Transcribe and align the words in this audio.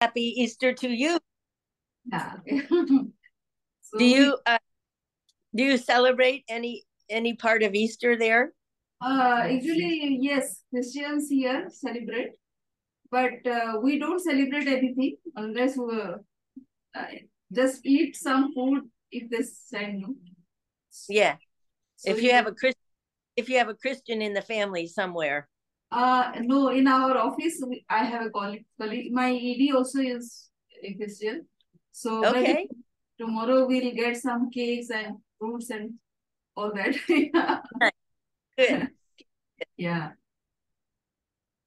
Happy 0.00 0.34
Easter 0.42 0.72
to 0.74 0.88
you. 0.88 1.18
Yeah. 2.04 2.34
so 3.82 3.98
Do 3.98 4.04
you 4.04 4.38
uh, 4.46 4.58
do 5.54 5.64
you 5.64 5.78
celebrate 5.78 6.44
any 6.48 6.84
any 7.08 7.34
part 7.34 7.62
of 7.62 7.74
Easter 7.74 8.16
there? 8.16 8.52
Uh, 9.00 9.40
actually, 9.44 10.18
yes, 10.20 10.62
Christians 10.70 11.28
here 11.28 11.68
celebrate, 11.70 12.32
but 13.10 13.46
uh, 13.46 13.80
we 13.82 13.98
don't 13.98 14.20
celebrate 14.20 14.68
anything 14.68 15.16
unless 15.34 15.76
we 15.76 15.98
uh, 16.94 17.04
just 17.52 17.84
eat 17.84 18.16
some 18.16 18.52
food 18.54 18.84
if 19.10 19.30
they 19.30 19.42
send 19.42 20.00
you. 20.00 20.16
Yeah. 21.08 21.36
So 21.96 22.10
if 22.10 22.22
you 22.22 22.32
have 22.32 22.46
a 22.46 22.52
Christ, 22.52 22.76
if 23.36 23.48
you 23.48 23.58
have 23.58 23.68
a 23.68 23.74
Christian 23.74 24.20
in 24.20 24.34
the 24.34 24.42
family 24.42 24.86
somewhere. 24.86 25.48
Uh, 25.96 26.30
no, 26.42 26.68
in 26.68 26.86
our 26.86 27.16
office, 27.16 27.62
we, 27.66 27.82
I 27.88 28.04
have 28.04 28.26
a 28.26 28.30
colleague, 28.30 28.66
colleague. 28.78 29.10
My 29.12 29.32
ED 29.32 29.74
also 29.74 30.00
is 30.00 30.50
a 30.84 30.92
Christian. 30.92 31.46
So 31.92 32.22
Okay. 32.22 32.68
tomorrow 33.18 33.66
we'll 33.66 33.94
get 33.94 34.18
some 34.18 34.50
cakes 34.50 34.90
and 34.90 35.16
fruits 35.38 35.70
and 35.70 35.94
all 36.54 36.70
that. 36.74 36.94
yeah. 37.08 37.60
Good. 38.58 38.88
yeah. 39.78 40.10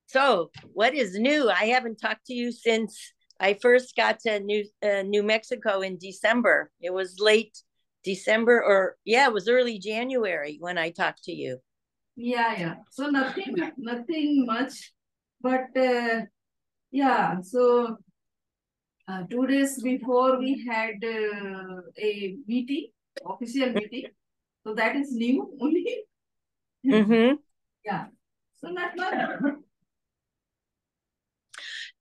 So, 0.06 0.52
what 0.74 0.94
is 0.94 1.18
new? 1.18 1.50
I 1.50 1.66
haven't 1.66 1.98
talked 1.98 2.28
to 2.28 2.34
you 2.36 2.52
since 2.52 3.14
I 3.40 3.56
first 3.56 3.96
got 3.96 4.20
to 4.22 4.40
New 4.40 4.66
uh, 4.84 5.02
New 5.02 5.24
Mexico 5.24 5.82
in 5.82 5.98
December. 5.98 6.70
It 6.80 6.94
was 6.94 7.18
late 7.20 7.58
December, 8.04 8.64
or 8.64 8.96
yeah, 9.06 9.26
it 9.28 9.34
was 9.34 9.48
early 9.50 9.80
January 9.80 10.58
when 10.60 10.78
I 10.78 10.92
talked 10.92 11.24
to 11.24 11.32
you. 11.32 11.60
Yeah, 12.22 12.54
yeah. 12.60 12.76
So 12.92 13.10
nothing, 13.10 13.56
nothing 13.78 14.46
much, 14.46 14.92
but 15.40 15.72
uh, 15.78 16.24
yeah. 16.92 17.40
So 17.40 17.96
uh, 19.08 19.24
two 19.30 19.48
days 19.48 19.82
before 19.82 20.38
we 20.38 20.68
had 20.68 20.96
uh, 21.02 21.80
a 21.98 22.36
meeting, 22.46 22.88
official 23.26 23.72
meeting. 23.72 24.08
So 24.68 24.74
that 24.74 24.98
is 24.98 25.14
new 25.14 25.50
only. 25.62 26.04
Mm-hmm. 26.86 27.36
Yeah. 27.86 28.08
So 28.58 28.68
not 28.68 28.98
much. 28.98 29.54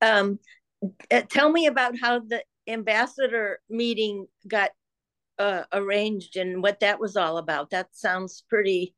Um, 0.00 0.40
uh, 1.12 1.22
tell 1.28 1.50
me 1.50 1.66
about 1.66 1.94
how 2.00 2.18
the 2.18 2.42
ambassador 2.66 3.60
meeting 3.70 4.26
got 4.48 4.70
uh, 5.38 5.62
arranged 5.72 6.36
and 6.36 6.60
what 6.60 6.80
that 6.80 6.98
was 6.98 7.16
all 7.16 7.38
about. 7.38 7.70
That 7.70 7.88
sounds 7.92 8.44
pretty, 8.48 8.96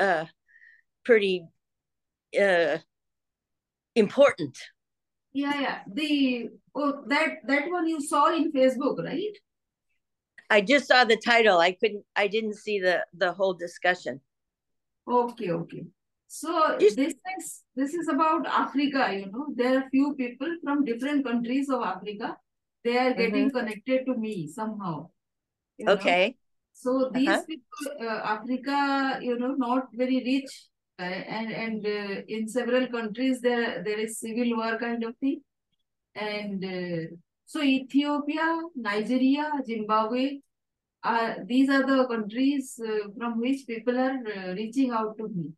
uh, 0.00 0.26
pretty 1.08 1.36
uh, 2.46 2.76
important. 4.04 4.56
Yeah, 5.32 5.60
yeah. 5.64 5.78
The 6.00 6.48
oh 6.74 7.04
that 7.12 7.44
that 7.52 7.70
one 7.70 7.86
you 7.92 8.00
saw 8.00 8.24
in 8.38 8.52
Facebook, 8.52 9.04
right? 9.04 9.36
I 10.50 10.60
just 10.72 10.88
saw 10.88 11.04
the 11.04 11.20
title. 11.26 11.58
I 11.68 11.72
couldn't. 11.72 12.04
I 12.24 12.26
didn't 12.34 12.56
see 12.64 12.78
the 12.86 12.96
the 13.24 13.32
whole 13.32 13.54
discussion. 13.66 14.20
Okay, 15.20 15.50
okay. 15.60 15.84
So 16.28 16.76
Just- 16.80 16.96
this 16.96 17.14
is 17.38 17.46
this 17.82 17.94
is 17.94 18.08
about 18.16 18.46
Africa, 18.62 19.04
you 19.18 19.26
know. 19.32 19.46
There 19.60 19.78
are 19.78 19.84
few 19.90 20.14
people 20.24 20.56
from 20.64 20.84
different 20.84 21.24
countries 21.28 21.70
of 21.76 21.82
Africa. 21.92 22.36
They 22.84 22.96
are 23.04 23.12
getting 23.20 23.50
connected 23.60 24.04
to 24.10 24.14
me 24.26 24.34
somehow. 24.48 24.96
you 25.78 25.86
know. 25.86 25.92
Okay. 26.00 26.36
So 26.78 26.92
these 27.14 27.28
Uh-huh. 27.28 27.44
people, 27.46 27.86
uh, 28.08 28.20
Africa, 28.34 28.78
you 29.28 29.36
know, 29.38 29.54
not 29.62 29.88
very 30.00 30.18
rich, 30.26 30.52
uh, 30.52 30.77
and 30.98 31.52
and 31.52 31.86
uh, 31.86 32.22
in 32.26 32.48
several 32.48 32.86
countries 32.88 33.40
there 33.40 33.82
there 33.82 33.98
is 33.98 34.18
civil 34.18 34.56
war 34.56 34.78
kind 34.78 35.04
of 35.04 35.16
thing, 35.18 35.40
and 36.14 36.64
uh, 36.64 37.14
so 37.46 37.62
Ethiopia, 37.62 38.60
Nigeria, 38.74 39.50
Zimbabwe, 39.64 40.40
uh, 41.02 41.34
these 41.44 41.70
are 41.70 41.86
the 41.86 42.06
countries 42.08 42.80
uh, 42.84 43.08
from 43.16 43.40
which 43.40 43.66
people 43.66 43.98
are 43.98 44.18
uh, 44.36 44.52
reaching 44.54 44.90
out 44.90 45.16
to 45.18 45.28
me. 45.28 45.52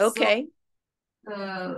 Okay. 0.00 0.46
So, 1.26 1.32
uh, 1.32 1.74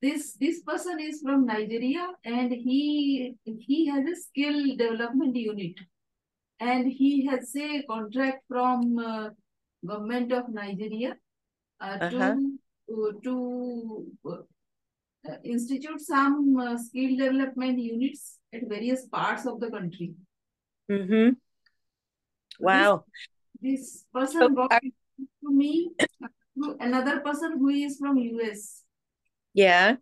this 0.00 0.34
this 0.34 0.62
person 0.62 1.00
is 1.00 1.20
from 1.22 1.46
Nigeria, 1.46 2.08
and 2.24 2.52
he 2.52 3.34
he 3.44 3.86
has 3.86 4.04
a 4.06 4.16
skill 4.16 4.76
development 4.76 5.34
unit 5.34 5.74
and 6.60 6.90
he 6.90 7.26
has 7.26 7.54
a 7.56 7.82
contract 7.84 8.42
from 8.48 8.98
uh, 8.98 9.30
government 9.86 10.32
of 10.32 10.48
Nigeria 10.48 11.16
uh, 11.80 11.98
Uh-huh. 12.00 12.34
to 12.88 13.20
to 13.22 14.06
uh, 14.24 15.36
institute 15.44 16.00
some 16.00 16.56
uh, 16.56 16.76
skill 16.78 17.16
development 17.16 17.78
units 17.78 18.38
at 18.52 18.64
various 18.68 19.06
parts 19.06 19.46
of 19.46 19.60
the 19.60 19.70
country. 19.70 20.14
Mm-hmm. 20.90 21.36
Wow. 22.58 23.04
This 23.60 24.04
person 24.14 24.40
So 24.40 24.48
brought 24.48 24.72
it 24.82 24.94
to 25.20 25.50
me 25.52 25.90
to 26.62 26.76
another 26.80 27.20
person 27.20 27.58
who 27.58 27.68
is 27.68 27.98
from 27.98 28.18
US. 28.18 28.82
Yeah. 29.54 29.96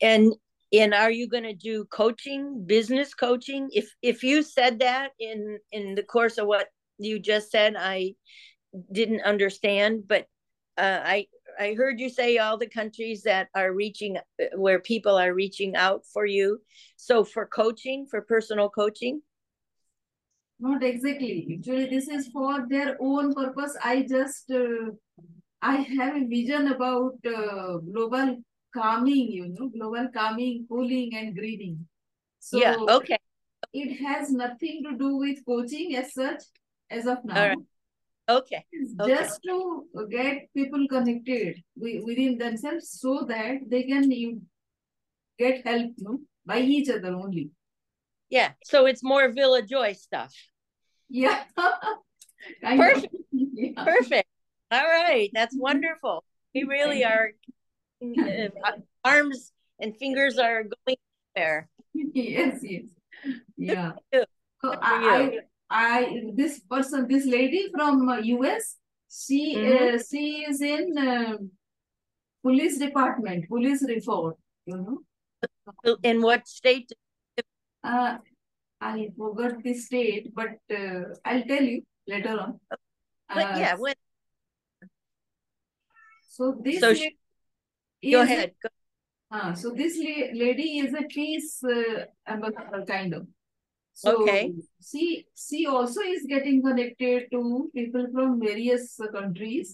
And 0.00 0.34
and 0.72 0.92
are 0.94 1.10
you 1.10 1.26
going 1.28 1.48
to 1.48 1.54
do 1.56 1.84
coaching, 1.86 2.64
business 2.66 3.14
coaching? 3.14 3.68
If 3.72 3.90
if 4.02 4.22
you 4.22 4.42
said 4.42 4.78
that 4.80 5.12
in 5.18 5.58
in 5.72 5.94
the 5.94 6.04
course 6.04 6.38
of 6.38 6.46
what 6.46 6.68
you 6.98 7.18
just 7.18 7.50
said, 7.50 7.74
I 7.76 8.14
didn't 8.92 9.22
understand, 9.22 10.04
but 10.06 10.26
uh, 10.78 11.00
I 11.04 11.26
I 11.58 11.74
heard 11.74 11.98
you 11.98 12.08
say 12.08 12.38
all 12.38 12.56
the 12.56 12.68
countries 12.68 13.22
that 13.24 13.48
are 13.54 13.72
reaching 13.72 14.16
where 14.54 14.78
people 14.78 15.18
are 15.18 15.34
reaching 15.34 15.74
out 15.74 16.04
for 16.06 16.24
you. 16.24 16.60
So 16.96 17.24
for 17.24 17.46
coaching, 17.46 18.06
for 18.06 18.22
personal 18.22 18.70
coaching. 18.70 19.22
Not 20.60 20.82
exactly. 20.82 21.58
Actually, 21.58 21.86
this 21.86 22.08
is 22.08 22.28
for 22.28 22.66
their 22.68 22.96
own 23.00 23.34
purpose. 23.34 23.76
I 23.82 24.02
just, 24.02 24.50
uh, 24.50 24.90
I 25.62 25.76
have 25.76 26.16
a 26.16 26.26
vision 26.26 26.68
about 26.68 27.14
uh, 27.26 27.78
global 27.78 28.36
calming, 28.74 29.30
you 29.30 29.48
know, 29.48 29.68
global 29.68 30.08
calming, 30.14 30.66
cooling, 30.68 31.14
and 31.14 31.34
greening. 31.34 31.86
So 32.40 32.58
yeah. 32.58 32.76
Okay. 32.88 33.18
it 33.72 33.96
has 34.04 34.30
nothing 34.30 34.82
to 34.84 34.96
do 34.96 35.16
with 35.16 35.44
coaching 35.44 35.96
as 35.96 36.12
such 36.14 36.42
as 36.90 37.06
of 37.06 37.24
now. 37.24 37.34
right. 37.34 37.58
Okay. 38.28 38.64
Okay. 39.00 39.14
just 39.14 39.40
to 39.44 39.88
get 40.10 40.52
people 40.54 40.86
connected 40.88 41.62
within 41.76 42.36
themselves 42.36 42.90
so 43.00 43.24
that 43.26 43.60
they 43.68 43.84
can 43.84 44.10
get 45.38 45.66
help 45.66 45.92
by 46.44 46.60
each 46.60 46.90
other 46.90 47.14
only. 47.14 47.50
Yeah. 48.28 48.52
So 48.64 48.84
it's 48.86 49.02
more 49.02 49.30
Villa 49.30 49.62
Joy 49.62 49.94
stuff. 49.94 50.34
Yeah. 51.08 51.44
Perfect. 52.62 53.14
Yeah. 53.32 53.84
Perfect. 53.84 54.28
All 54.70 54.84
right. 54.84 55.30
That's 55.34 55.56
wonderful. 55.58 56.22
We 56.54 56.62
really 56.62 57.04
are, 57.04 57.32
uh, 58.00 58.70
arms 59.04 59.52
and 59.80 59.96
fingers 59.96 60.38
are 60.38 60.62
going 60.62 60.96
there. 61.34 61.68
Yes, 61.92 62.60
yes. 62.62 62.84
Yeah. 63.56 63.92
So 64.14 64.24
I, 64.62 65.40
I, 65.70 66.22
this 66.34 66.60
person, 66.60 67.06
this 67.08 67.26
lady 67.26 67.70
from 67.74 68.08
uh, 68.08 68.18
US, 68.18 68.76
she, 69.10 69.56
Mhm. 69.56 69.94
uh, 69.94 70.02
she 70.10 70.44
is 70.48 70.60
in 70.60 70.96
uh, 70.98 71.36
police 72.42 72.78
department, 72.78 73.48
police 73.48 73.82
reform, 73.86 74.34
you 74.66 74.76
know. 74.76 75.96
In 76.02 76.22
what 76.22 76.48
state? 76.48 76.90
Uh, 77.84 78.18
I 78.80 79.08
forgot 79.16 79.62
the 79.62 79.74
state, 79.74 80.34
but 80.34 80.56
uh, 80.70 81.14
I'll 81.24 81.44
tell 81.44 81.62
you 81.62 81.82
later 82.06 82.38
on. 82.40 82.60
But 82.70 83.46
Uh, 83.46 83.56
yeah, 83.58 83.74
when, 83.76 83.94
So 86.22 86.52
this 86.64 86.80
So 86.80 86.94
she- 86.94 87.18
go 88.12 88.20
ahead. 88.22 88.54
Go- 88.62 88.68
Ah, 89.30 89.52
so 89.52 89.70
this 89.74 89.98
la- 89.98 90.32
lady 90.32 90.78
is 90.78 90.94
a 90.94 91.02
peace 91.02 91.62
uh, 91.62 92.06
ambassador 92.26 92.84
kind 92.86 93.12
of. 93.14 93.26
So 93.98 94.10
Okay. 94.22 94.52
she 94.88 95.26
she 95.44 95.66
also 95.66 96.02
is 96.14 96.26
getting 96.32 96.62
connected 96.62 97.24
to 97.32 97.70
people 97.74 98.06
from 98.12 98.38
various 98.40 98.84
countries, 99.14 99.72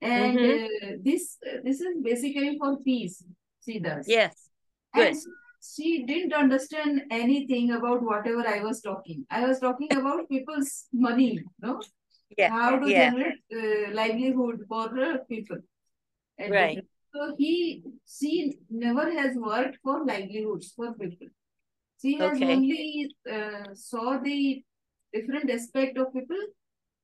and 0.00 0.38
Mhm. 0.38 0.54
uh, 0.54 0.96
this 1.04 1.26
uh, 1.50 1.58
this 1.66 1.84
is 1.90 2.00
basically 2.06 2.50
for 2.62 2.72
peace. 2.88 3.22
She 3.66 3.78
does. 3.86 4.10
Yes. 4.14 4.50
And 4.94 5.14
good. 5.14 5.34
she 5.70 6.02
didn't 6.10 6.36
understand 6.42 7.02
anything 7.20 7.72
about 7.78 8.02
whatever 8.10 8.44
I 8.56 8.60
was 8.66 8.80
talking. 8.90 9.24
I 9.30 9.46
was 9.46 9.60
talking 9.60 9.92
about 10.02 10.28
people's 10.28 10.72
money, 11.08 11.30
no? 11.66 11.80
Yeah. 12.36 12.50
How 12.58 12.70
to 12.78 12.90
yeah. 12.90 13.10
generate 13.10 13.40
uh, 13.62 13.94
livelihood 14.02 14.64
for 14.68 14.86
uh, 15.10 15.18
people. 15.34 15.58
at 16.38 16.50
Right. 16.50 16.84
So 17.14 17.34
he, 17.38 17.84
she 18.18 18.32
never 18.70 19.10
has 19.12 19.36
worked 19.36 19.78
for 19.84 20.04
livelihoods 20.04 20.72
for 20.72 20.92
people. 20.94 21.28
She 22.00 22.16
has 22.18 22.36
Okay. 22.36 22.54
only 22.54 23.14
uh, 23.30 23.74
saw 23.74 24.18
the 24.18 24.64
different 25.12 25.50
aspect 25.50 25.98
of 25.98 26.12
people 26.12 26.36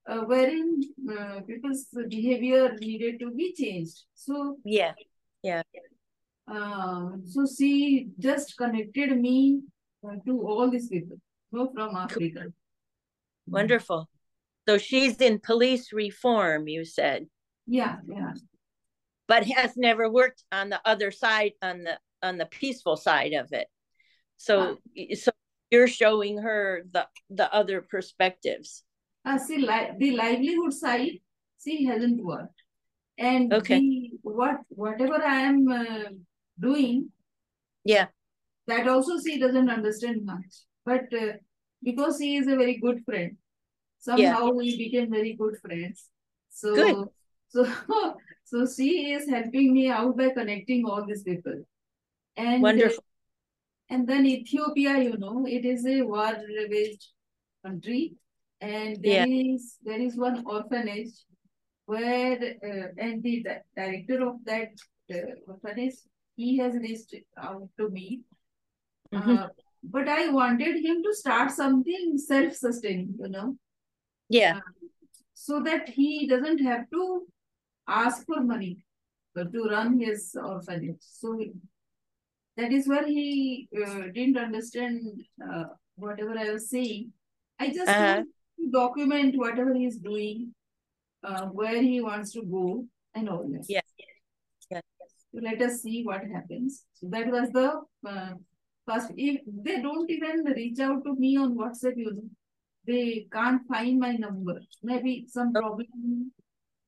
uh, 0.09 0.21
wherein 0.21 0.81
uh, 1.11 1.41
people's 1.47 1.87
behavior 2.09 2.75
needed 2.79 3.19
to 3.21 3.31
be 3.31 3.55
changed. 3.55 4.05
So 4.15 4.57
Yeah. 4.65 4.95
Yeah. 5.43 5.63
Uh, 6.49 7.17
so 7.27 7.47
she 7.47 8.09
just 8.19 8.57
connected 8.57 9.21
me 9.21 9.61
uh, 10.07 10.17
to 10.25 10.47
all 10.47 10.71
these 10.71 10.89
people 10.89 11.19
no, 11.53 11.71
from 11.75 11.97
Africa. 11.97 12.47
Wonderful. 13.47 14.09
So 14.69 14.79
she's 14.79 15.17
in 15.21 15.41
police 15.41 15.93
reform, 15.93 16.69
you 16.69 16.85
said. 16.85 17.27
Yeah, 17.67 17.97
yeah. 18.09 18.33
But 19.29 19.45
has 19.45 19.77
never 19.77 20.09
worked 20.11 20.45
on 20.53 20.71
the 20.71 20.81
other 20.85 21.11
side, 21.11 21.53
on 21.63 21.85
the 21.85 21.99
on 22.23 22.39
the 22.39 22.47
peaceful 22.47 22.97
side 22.97 23.33
of 23.33 23.53
it. 23.53 23.69
So 24.37 24.79
uh, 24.97 25.15
so 25.15 25.33
you're 25.71 25.89
showing 25.89 26.39
her 26.39 26.85
the 26.91 27.09
the 27.31 27.53
other 27.53 27.81
perspectives. 27.83 28.83
Uh, 29.25 29.39
see, 29.39 29.59
li- 29.59 29.93
the 29.99 30.17
livelihood 30.17 30.73
side, 30.73 31.19
she 31.63 31.85
hasn't 31.85 32.23
worked, 32.23 32.63
and 33.19 33.53
okay. 33.53 33.81
the, 33.81 34.11
what 34.23 34.61
whatever 34.69 35.23
I 35.23 35.41
am 35.41 35.69
uh, 35.69 36.11
doing, 36.61 37.11
yeah, 37.85 38.07
that 38.69 38.87
also 38.87 39.19
she 39.19 39.39
doesn't 39.39 39.69
understand 39.69 40.25
much. 40.25 40.63
But 40.85 41.13
uh, 41.13 41.43
because 41.83 42.19
he 42.19 42.37
is 42.37 42.47
a 42.47 42.57
very 42.57 42.79
good 42.79 43.03
friend, 43.05 43.37
somehow 43.99 44.47
yeah. 44.47 44.51
we 44.51 44.77
became 44.77 45.11
very 45.11 45.35
good 45.35 45.57
friends. 45.59 46.09
So 46.51 46.75
good. 46.75 47.09
so 47.49 47.67
so 48.45 48.67
she 48.67 49.11
is 49.11 49.29
helping 49.29 49.73
me 49.73 49.89
out 49.91 50.17
by 50.17 50.31
connecting 50.31 50.85
all 50.85 51.05
these 51.05 51.25
people. 51.25 51.65
And 52.37 52.63
wonderful. 52.63 53.03
And 53.89 54.07
then 54.07 54.27
Ethiopia, 54.27 54.99
you 54.99 55.17
know, 55.17 55.47
it 55.47 55.65
is 55.65 55.87
a 55.87 56.03
war-ravaged 56.03 57.07
country, 57.65 58.15
and 58.61 59.03
there 59.03 59.27
yeah. 59.27 59.55
is 59.55 59.77
there 59.85 60.01
is 60.01 60.17
one 60.17 60.43
orphanage 60.45 61.15
where 61.85 62.39
uh, 62.69 62.89
and 62.99 63.23
the 63.23 63.47
director 63.77 64.27
of 64.27 64.45
that 64.45 64.73
uh, 65.15 65.19
orphanage 65.47 65.95
he 66.35 66.59
has 66.59 66.75
reached 66.75 67.15
out 67.39 67.69
to 67.79 67.89
me. 67.89 68.23
Mm-hmm. 69.13 69.31
Uh, 69.31 69.47
but 69.85 70.09
I 70.09 70.29
wanted 70.31 70.85
him 70.85 71.03
to 71.05 71.15
start 71.15 71.53
something 71.53 72.19
self-sustaining, 72.19 73.15
you 73.21 73.29
know. 73.29 73.57
Yeah. 74.29 74.57
Uh, 74.57 74.61
so 75.35 75.63
that 75.63 75.89
he 75.89 76.27
doesn't 76.27 76.59
have 76.59 76.91
to 76.91 77.27
ask 77.87 78.27
for 78.27 78.41
money 78.41 78.79
to 79.37 79.69
run 79.71 80.01
his 80.01 80.37
orphanage. 80.43 80.97
So 81.01 81.39
that 82.57 82.73
is 82.73 82.89
where 82.89 83.07
he 83.07 83.69
uh, 83.77 84.05
didn't 84.15 84.39
understand 84.39 85.23
uh, 85.43 85.65
whatever 85.97 86.39
I 86.39 86.51
was 86.53 86.71
saying. 86.71 87.13
I 87.59 87.69
just 87.69 87.89
uh-huh. 87.89 88.23
document 88.73 89.37
whatever 89.37 89.75
he's 89.75 89.99
doing, 89.99 90.55
uh, 91.23 91.47
where 91.47 91.81
he 91.83 92.01
wants 92.01 92.33
to 92.33 92.43
go, 92.43 92.87
and 93.15 93.29
all 93.29 93.47
that. 93.53 93.65
Yes. 93.69 93.85
Yes. 94.71 94.83
So 95.35 95.41
let 95.43 95.61
us 95.61 95.83
see 95.83 96.03
what 96.03 96.23
happens. 96.33 96.85
So 96.95 97.09
that 97.11 97.27
was 97.27 97.51
the 97.51 97.81
uh, 98.09 98.33
first. 98.87 99.13
If 99.17 99.43
they 99.47 99.83
don't 99.83 100.11
even 100.11 100.45
reach 100.45 100.81
out 100.81 101.05
to 101.05 101.15
me 101.15 101.37
on 101.37 101.57
WhatsApp, 101.57 101.97
you 101.97 102.13
know, 102.13 102.23
they 102.87 103.27
can't 103.33 103.63
find 103.69 103.99
my 103.99 104.13
number. 104.13 104.61
Maybe 104.83 105.27
some 105.29 105.53
oh. 105.55 105.61
problem 105.61 106.33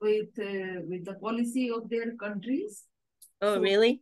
with 0.00 0.28
uh, 0.38 0.80
with 0.88 1.04
the 1.04 1.14
policy 1.20 1.70
of 1.70 1.90
their 1.90 2.14
countries. 2.16 2.84
Oh, 3.40 3.54
so, 3.54 3.60
really? 3.60 4.00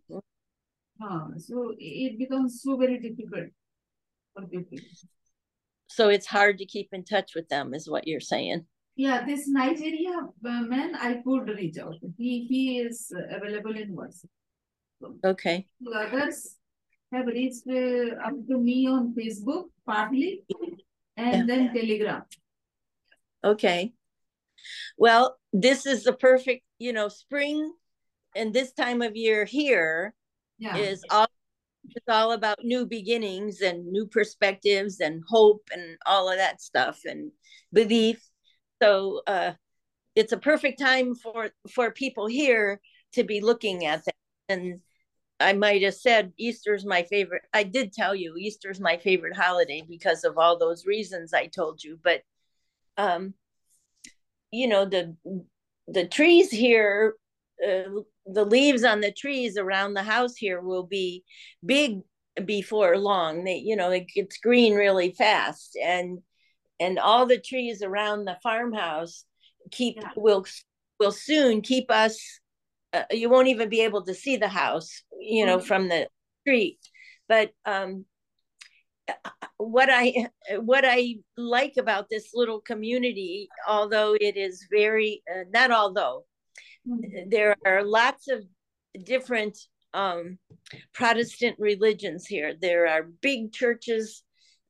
Uh, 1.03 1.29
so 1.39 1.75
it 1.79 2.19
becomes 2.19 2.63
so 2.63 2.77
very 2.77 2.99
difficult 2.99 3.51
for 4.35 4.47
people. 4.47 4.79
So 5.89 6.09
it's 6.09 6.27
hard 6.27 6.59
to 6.59 6.67
keep 6.67 6.89
in 6.93 7.05
touch 7.05 7.35
with 7.35 7.49
them, 7.49 7.75
is 7.75 7.89
what 7.89 8.07
you're 8.07 8.21
saying. 8.21 8.67
Yeah, 8.97 9.27
this 9.27 9.47
Nigeria 9.47 10.17
uh, 10.45 10.63
man, 10.63 10.95
I 10.95 11.21
could 11.25 11.49
reach 11.49 11.79
out. 11.79 11.97
He 12.17 12.47
he 12.47 12.79
is 12.79 13.13
available 13.31 13.77
in 13.77 13.95
WhatsApp. 13.95 14.31
So 15.01 15.17
okay. 15.23 15.67
Others 15.95 16.57
have 17.13 17.27
reached 17.27 17.69
uh, 17.69 18.17
up 18.27 18.35
to 18.49 18.59
me 18.59 18.87
on 18.87 19.15
Facebook 19.15 19.65
partly, 19.85 20.45
and 21.17 21.37
yeah. 21.37 21.45
then 21.47 21.75
Telegram. 21.75 22.23
Okay. 23.45 23.93
Well, 24.97 25.37
this 25.53 25.87
is 25.87 26.05
the 26.05 26.15
perfect, 26.15 26.65
you 26.79 26.93
know, 26.93 27.09
spring 27.09 27.73
and 28.35 28.53
this 28.53 28.73
time 28.73 29.03
of 29.03 29.17
year 29.17 29.45
here 29.45 30.15
yeah. 30.59 30.77
is 30.77 31.03
all 31.11 31.29
it's 31.91 32.09
all 32.09 32.33
about 32.33 32.59
new 32.65 32.87
beginnings 32.87 33.61
and 33.61 33.87
new 33.87 34.07
perspectives 34.07 35.01
and 35.01 35.23
hope 35.29 35.69
and 35.73 35.97
all 36.05 36.31
of 36.31 36.37
that 36.37 36.61
stuff 36.61 37.01
and 37.05 37.31
belief 37.73 38.21
so 38.83 39.23
uh, 39.27 39.53
it's 40.15 40.33
a 40.33 40.39
perfect 40.39 40.79
time 40.81 41.15
for 41.15 41.51
for 41.71 41.91
people 41.91 42.27
here 42.27 42.81
to 43.13 43.25
be 43.25 43.41
looking 43.41 43.87
at 43.87 44.05
that 44.05 44.15
and 44.49 44.81
i 45.41 45.53
might 45.53 45.83
have 45.83 45.95
said 45.95 46.33
easter's 46.39 46.85
my 46.85 47.03
favorite 47.05 47.43
i 47.53 47.63
did 47.63 47.93
tell 47.93 48.15
you 48.15 48.35
easter's 48.37 48.81
my 48.81 48.97
favorite 48.97 49.37
holiday 49.37 49.83
because 49.89 50.25
of 50.25 50.39
all 50.39 50.59
those 50.59 50.87
reasons 50.87 51.33
i 51.33 51.47
told 51.47 51.83
you 51.83 51.99
but 52.03 52.23
um 52.97 53.35
you 54.51 54.67
know 54.67 54.85
the 54.85 55.15
the 55.89 56.07
trees 56.07 56.51
here 56.51 57.15
uh, 57.65 58.01
the 58.27 58.45
leaves 58.45 58.85
on 58.85 59.01
the 59.01 59.13
trees 59.13 59.57
around 59.57 59.95
the 59.95 60.03
house 60.03 60.37
here 60.37 60.61
will 60.61 60.85
be 60.85 61.25
big 61.65 62.01
before 62.45 62.99
long 62.99 63.45
they 63.45 63.57
you 63.57 63.75
know 63.75 63.91
it 63.91 64.07
gets 64.15 64.39
green 64.39 64.75
really 64.75 65.13
fast 65.13 65.77
and 65.83 66.19
and 66.79 66.99
all 66.99 67.25
the 67.25 67.41
trees 67.41 67.83
around 67.83 68.25
the 68.25 68.37
farmhouse 68.43 69.25
keep 69.71 69.97
yeah. 70.01 70.11
will 70.17 70.45
will 71.01 71.13
soon 71.13 71.63
keep 71.63 71.91
us 71.91 72.19
uh, 72.93 73.05
you 73.11 73.31
won't 73.31 73.49
even 73.49 73.69
be 73.69 73.81
able 73.81 74.03
to 74.03 74.15
see 74.15 74.37
the 74.37 74.49
house 74.49 75.03
you 75.19 75.47
know 75.47 75.57
mm-hmm. 75.57 75.67
from 75.67 75.89
the 75.89 76.07
street 76.43 76.79
but 77.29 77.51
um 77.65 78.05
what 79.57 79.89
i 79.91 80.29
what 80.59 80.85
i 80.87 81.15
like 81.37 81.75
about 81.79 82.09
this 82.11 82.31
little 82.35 82.61
community 82.61 83.49
although 83.67 84.15
it 84.21 84.37
is 84.37 84.67
very 84.71 85.23
uh, 85.33 85.45
not 85.53 85.71
although 85.71 86.25
there 87.29 87.57
are 87.65 87.83
lots 87.83 88.29
of 88.29 88.45
different 89.05 89.59
um, 89.95 90.39
Protestant 90.93 91.57
religions 91.59 92.27
here. 92.27 92.55
There 92.61 92.87
are 92.87 93.11
big 93.21 93.53
churches, 93.53 94.23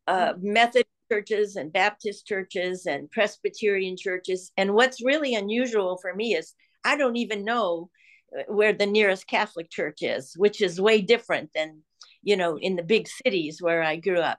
uh, 0.07 0.35
Methodist 0.41 0.87
churches, 1.11 1.57
and 1.57 1.73
Baptist 1.73 2.27
churches, 2.27 2.87
and 2.87 3.11
Presbyterian 3.11 3.97
churches. 3.97 4.53
And 4.57 4.75
what's 4.75 5.05
really 5.05 5.35
unusual 5.35 5.99
for 6.01 6.15
me 6.15 6.35
is 6.35 6.55
I 6.85 6.97
don't 6.97 7.17
even 7.17 7.45
know 7.45 7.91
uh, 8.37 8.43
where 8.49 8.73
the 8.73 8.87
nearest 8.87 9.27
Catholic 9.27 9.71
church 9.71 10.03
is, 10.03 10.35
which 10.37 10.61
is 10.61 10.81
way 10.81 11.01
different 11.01 11.51
than 11.55 11.83
you 12.23 12.37
know 12.37 12.59
in 12.59 12.77
the 12.77 12.83
big 12.83 13.09
cities 13.09 13.61
where 13.61 13.83
I 13.83 13.97
grew 13.97 14.21
up. 14.21 14.39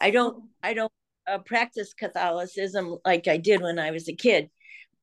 I 0.00 0.10
don't 0.10 0.44
I 0.62 0.74
don't 0.74 0.92
uh, 1.26 1.38
practice 1.38 1.94
Catholicism 1.94 2.96
like 3.04 3.28
I 3.28 3.36
did 3.36 3.60
when 3.60 3.78
I 3.78 3.90
was 3.90 4.08
a 4.08 4.14
kid, 4.14 4.50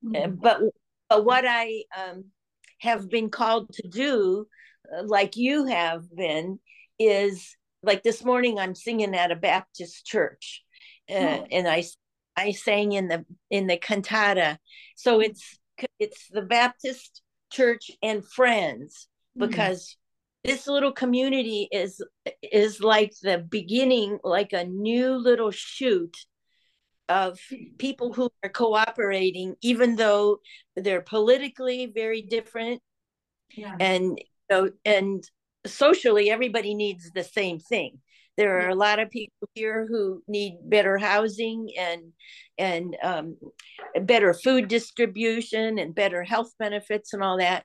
mm-hmm. 0.04 0.36
but 0.36 0.62
but 1.10 1.26
what 1.26 1.46
I 1.48 1.84
um, 1.96 2.26
have 2.80 3.10
been 3.10 3.30
called 3.30 3.72
to 3.74 3.88
do, 3.88 4.48
uh, 4.96 5.04
like 5.06 5.36
you 5.36 5.66
have 5.66 6.04
been, 6.16 6.60
is 7.00 7.56
like 7.84 8.04
this 8.04 8.24
morning 8.24 8.58
I'm 8.58 8.76
singing 8.76 9.16
at 9.16 9.32
a 9.32 9.36
Baptist 9.36 10.06
church, 10.06 10.64
uh, 11.10 11.14
oh. 11.14 11.48
and 11.52 11.68
I 11.68 11.84
I 12.36 12.52
sang 12.52 12.94
in 12.94 13.08
the 13.08 13.26
in 13.50 13.68
the 13.68 13.78
cantata. 13.78 14.58
So 14.96 15.20
mm. 15.20 15.26
it's 15.26 15.60
it's 16.00 16.28
the 16.30 16.42
Baptist 16.42 17.22
church 17.52 17.92
and 18.02 18.26
friends 18.28 19.08
mm. 19.38 19.48
because 19.48 19.96
mm. 20.46 20.50
this 20.50 20.68
little 20.68 20.92
community 20.92 21.68
is 21.72 22.04
is 22.42 22.82
like 22.82 23.14
the 23.22 23.38
beginning, 23.38 24.20
like 24.24 24.54
a 24.54 24.64
new 24.64 25.16
little 25.16 25.52
shoot 25.52 26.16
of 27.10 27.40
people 27.78 28.14
who 28.14 28.30
are 28.44 28.50
cooperating, 28.50 29.56
even 29.62 29.96
though 29.96 30.40
they're 30.76 31.02
politically 31.02 31.92
very 31.94 32.22
different. 32.22 32.82
Yeah. 33.56 33.76
And 33.80 34.20
know, 34.50 34.72
and 34.84 35.24
socially, 35.66 36.30
everybody 36.30 36.74
needs 36.74 37.12
the 37.12 37.24
same 37.24 37.60
thing. 37.60 38.00
There 38.38 38.60
are 38.60 38.70
a 38.70 38.76
lot 38.76 39.00
of 39.00 39.10
people 39.10 39.50
here 39.54 39.88
who 39.90 40.22
need 40.28 40.58
better 40.64 40.98
housing 40.98 41.70
and 41.80 42.02
and 42.58 42.98
um, 43.02 43.38
better 44.02 44.34
food 44.34 44.68
distribution 44.68 45.80
and 45.80 45.96
better 45.96 46.24
health 46.24 46.52
benefits 46.60 47.14
and 47.14 47.24
all 47.24 47.38
that. 47.38 47.64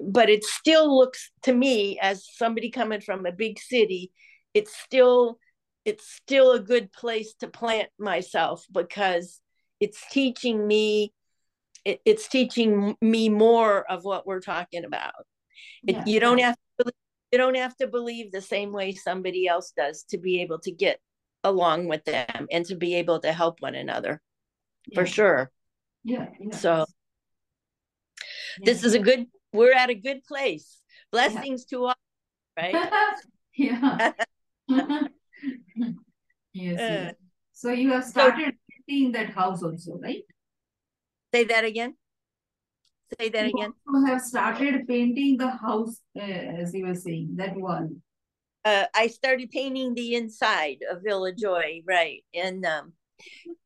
But 0.00 0.28
it 0.28 0.44
still 0.44 0.96
looks 0.96 1.30
to 1.42 1.52
me, 1.52 1.98
as 2.00 2.26
somebody 2.36 2.70
coming 2.70 3.00
from 3.00 3.26
a 3.26 3.32
big 3.32 3.58
city, 3.58 4.12
it's 4.54 4.76
still 4.76 5.38
it's 5.84 6.12
still 6.14 6.52
a 6.52 6.60
good 6.60 6.92
place 6.92 7.34
to 7.34 7.48
plant 7.48 7.88
myself 7.98 8.64
because 8.72 9.40
it's 9.80 10.02
teaching 10.10 10.66
me 10.66 11.12
it, 11.84 12.00
it's 12.04 12.28
teaching 12.28 12.96
me 13.00 13.28
more 13.28 13.84
of 13.90 14.04
what 14.04 14.26
we're 14.26 14.40
talking 14.40 14.84
about 14.84 15.12
yeah. 15.82 16.02
you 16.06 16.20
don't 16.20 16.38
have 16.38 16.54
to 16.54 16.84
believe, 16.84 16.94
you 17.32 17.38
don't 17.38 17.56
have 17.56 17.76
to 17.76 17.86
believe 17.86 18.30
the 18.30 18.40
same 18.40 18.72
way 18.72 18.92
somebody 18.92 19.48
else 19.48 19.72
does 19.76 20.04
to 20.04 20.18
be 20.18 20.40
able 20.42 20.58
to 20.60 20.70
get 20.70 21.00
along 21.44 21.88
with 21.88 22.04
them 22.04 22.46
and 22.50 22.64
to 22.66 22.76
be 22.76 22.94
able 22.94 23.18
to 23.18 23.32
help 23.32 23.60
one 23.60 23.74
another 23.74 24.20
yeah. 24.86 25.00
for 25.00 25.06
sure 25.06 25.50
yeah, 26.04 26.28
yeah. 26.40 26.56
so 26.56 26.84
this 28.62 28.84
is 28.84 28.94
a 28.94 28.98
good 28.98 29.26
we're 29.52 29.74
at 29.74 29.90
a 29.90 29.94
good 29.94 30.22
place 30.24 30.78
blessings 31.10 31.64
to 31.64 31.86
all 31.86 31.94
right? 32.56 32.90
yeah. 33.56 34.12
yes, 36.52 36.80
Uh, 36.80 36.88
yes. 36.88 37.14
So 37.52 37.70
you 37.72 37.90
have 37.92 38.04
started 38.04 38.54
painting 38.70 39.12
that 39.12 39.30
house 39.30 39.62
also, 39.62 39.98
right? 39.98 40.22
say 41.34 41.44
that 41.44 41.64
again. 41.64 41.96
Say 43.20 43.28
that 43.30 43.46
You 43.46 43.50
again. 43.58 43.72
also 43.86 44.06
have 44.06 44.20
started 44.20 44.86
painting 44.86 45.36
the 45.36 45.50
house, 45.50 46.00
uh, 46.16 46.20
as 46.20 46.74
you 46.74 46.86
were 46.86 46.94
saying, 46.94 47.36
that 47.36 47.56
one. 47.56 48.02
Uh, 48.64 48.84
I 48.94 49.08
started 49.08 49.50
painting 49.50 49.94
the 49.94 50.14
inside 50.14 50.78
of 50.88 51.02
Villa 51.02 51.32
Joy, 51.32 51.82
right? 51.86 52.22
And 52.34 52.64
um, 52.64 52.92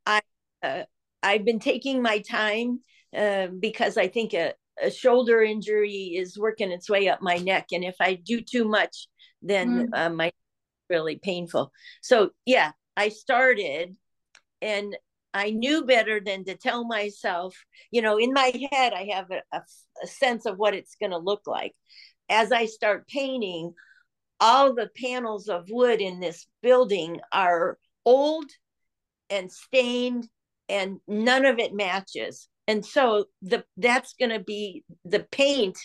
I 0.06 0.20
uh, 0.62 0.84
I've 1.22 1.44
been 1.44 1.60
taking 1.60 2.02
my 2.02 2.20
time 2.20 2.80
uh, 3.16 3.48
because 3.48 3.96
I 3.98 4.08
think 4.08 4.32
a, 4.34 4.54
a 4.82 4.90
shoulder 4.90 5.42
injury 5.42 6.14
is 6.16 6.38
working 6.38 6.70
its 6.72 6.88
way 6.88 7.08
up 7.08 7.20
my 7.22 7.36
neck, 7.36 7.66
and 7.72 7.84
if 7.84 7.96
I 8.00 8.14
do 8.14 8.40
too 8.40 8.64
much, 8.64 9.08
then 9.42 9.86
Mm. 9.86 9.88
uh, 9.92 10.10
my 10.10 10.32
really 10.88 11.16
painful. 11.16 11.72
So 12.02 12.30
yeah, 12.44 12.72
I 12.96 13.10
started, 13.10 13.96
and 14.62 14.96
I 15.34 15.50
knew 15.50 15.84
better 15.84 16.20
than 16.20 16.44
to 16.44 16.56
tell 16.56 16.84
myself. 16.84 17.56
You 17.90 18.02
know, 18.02 18.16
in 18.18 18.32
my 18.32 18.52
head, 18.72 18.92
I 18.92 19.08
have 19.12 19.30
a, 19.30 19.42
a, 19.52 19.62
a 20.02 20.06
sense 20.06 20.46
of 20.46 20.56
what 20.56 20.74
it's 20.74 20.96
going 21.00 21.12
to 21.12 21.18
look 21.18 21.42
like. 21.46 21.72
As 22.28 22.52
I 22.52 22.66
start 22.66 23.06
painting, 23.06 23.74
all 24.40 24.74
the 24.74 24.90
panels 25.00 25.48
of 25.48 25.68
wood 25.70 26.00
in 26.00 26.20
this 26.20 26.46
building 26.62 27.20
are 27.32 27.78
old 28.04 28.50
and 29.30 29.50
stained 29.50 30.28
and 30.68 30.98
none 31.06 31.44
of 31.44 31.58
it 31.58 31.74
matches 31.74 32.48
and 32.68 32.84
so 32.84 33.26
the 33.42 33.64
that's 33.76 34.14
going 34.14 34.30
to 34.30 34.40
be 34.40 34.84
the 35.04 35.26
paint 35.30 35.78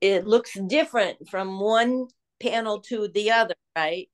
it 0.00 0.26
looks 0.26 0.56
different 0.66 1.16
from 1.28 1.60
one 1.60 2.06
panel 2.40 2.80
to 2.80 3.08
the 3.08 3.30
other 3.30 3.54
right 3.76 4.08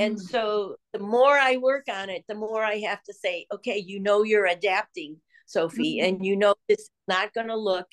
and 0.00 0.16
Mm. 0.16 0.30
so 0.30 0.76
the 0.92 0.98
more 0.98 1.36
i 1.36 1.56
work 1.56 1.84
on 1.90 2.10
it 2.10 2.24
the 2.28 2.34
more 2.34 2.64
i 2.64 2.76
have 2.78 3.02
to 3.04 3.12
say 3.12 3.46
okay 3.52 3.78
you 3.78 4.00
know 4.00 4.22
you're 4.22 4.46
adapting 4.46 5.20
sophie 5.46 5.98
Mhm. 6.00 6.08
and 6.08 6.26
you 6.26 6.36
know 6.36 6.54
this 6.68 6.80
is 6.80 6.90
not 7.08 7.32
going 7.34 7.48
to 7.48 7.56
look 7.56 7.88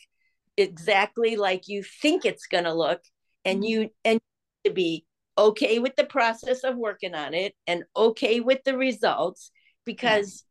exactly 0.57 1.35
like 1.35 1.67
you 1.67 1.83
think 1.83 2.25
it's 2.25 2.47
going 2.47 2.63
to 2.63 2.73
look 2.73 3.01
and 3.45 3.63
Mhm. 3.63 3.69
you 3.69 3.89
and 4.03 4.19
to 4.63 4.71
be 4.71 5.05
okay 5.37 5.79
with 5.79 5.95
the 5.95 6.05
process 6.05 6.63
of 6.63 6.75
working 6.77 7.13
on 7.13 7.33
it 7.33 7.53
and 7.67 7.83
okay 7.95 8.39
with 8.39 8.63
the 8.63 8.75
results 8.77 9.51
because 9.85 10.43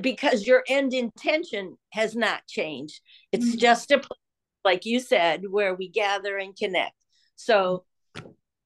because 0.00 0.46
your 0.46 0.62
end 0.68 0.92
intention 0.92 1.76
has 1.92 2.14
not 2.14 2.46
changed 2.46 3.00
it's 3.32 3.54
Mhm. 3.54 3.58
just 3.58 3.90
a 3.90 3.98
place 3.98 4.20
like 4.64 4.84
you 4.84 5.00
said 5.00 5.42
where 5.50 5.74
we 5.74 5.88
gather 5.88 6.36
and 6.36 6.56
connect 6.56 6.94
so 7.36 7.84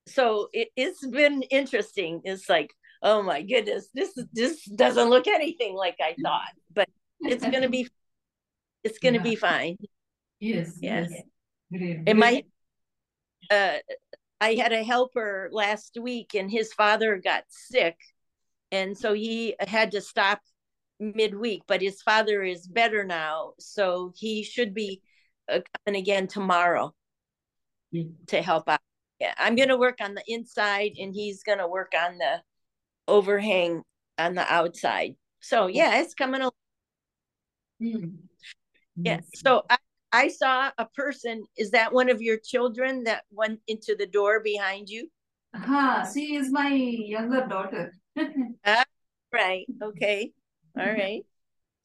so 0.09 0.49
it, 0.53 0.69
it's 0.77 1.07
been 1.07 1.43
interesting 1.43 2.21
it's 2.25 2.49
like 2.49 2.73
oh 3.03 3.23
my 3.23 3.43
goodness 3.43 3.89
this 3.95 4.13
this 4.33 4.65
doesn't 4.65 5.11
look 5.11 5.27
anything 5.27 5.75
like 5.75 5.97
i 6.01 6.15
thought 6.23 6.53
but 6.73 6.89
it's 7.21 7.45
gonna 7.47 7.69
be 7.69 7.89
it's 8.85 8.99
gonna 8.99 9.17
Yeah. 9.19 9.23
be 9.23 9.37
fine 9.37 9.77
Yes, 10.41 10.79
Yeah. 10.81 11.07
yes. 11.09 11.23
Great. 11.73 12.01
and 12.07 12.19
my 12.19 12.43
uh 13.51 13.79
i 14.41 14.55
had 14.55 14.73
a 14.73 14.83
helper 14.85 15.49
last 15.53 15.97
week 16.01 16.35
and 16.35 16.51
his 16.51 16.73
father 16.73 17.21
got 17.23 17.45
sick 17.49 17.97
and 18.73 18.97
so 18.97 19.13
he 19.15 19.55
had 19.61 19.91
to 19.93 20.01
stop 20.01 20.41
midweek 21.01 21.63
but 21.67 21.81
his 21.81 22.03
father 22.03 22.43
is 22.43 22.67
better 22.67 23.05
now 23.05 23.53
so 23.59 24.13
he 24.17 24.43
should 24.43 24.75
be 24.75 25.01
uh, 25.51 25.61
coming 25.87 26.01
again 26.01 26.27
tomorrow 26.27 26.93
Mm. 27.95 28.13
to 28.27 28.43
help 28.43 28.69
out 28.69 28.78
yeah 29.21 29.35
i'm 29.39 29.57
gonna 29.57 29.77
work 29.77 29.99
on 30.01 30.15
the 30.15 30.23
inside 30.27 30.93
and 30.99 31.15
he's 31.15 31.43
gonna 31.43 31.69
work 31.69 31.93
on 31.99 32.19
the 32.19 32.41
overhang 33.07 33.83
on 34.19 34.35
the 34.35 34.53
outside 34.53 35.17
so 35.41 35.67
yeah 35.67 36.01
it's 36.01 36.15
coming 36.15 36.41
along 36.41 36.53
Mm. 37.81 38.19
yeah 39.05 39.19
Yes. 39.19 39.31
so 39.35 39.63
i 39.71 39.77
i 40.13 40.29
saw 40.29 40.71
a 40.79 40.87
person 40.87 41.45
is 41.57 41.71
that 41.71 41.93
one 41.93 42.09
of 42.11 42.21
your 42.21 42.39
children 42.39 43.05
that 43.05 43.23
went 43.31 43.61
into 43.69 43.95
the 43.97 44.07
door 44.07 44.41
behind 44.41 44.89
you 44.89 45.09
Ha, 45.55 46.09
she 46.13 46.35
is 46.37 46.51
my 46.51 46.69
younger 46.69 47.47
daughter. 47.47 47.95
right 49.33 49.67
okay 49.83 50.33
all 50.79 50.93
right 50.93 51.25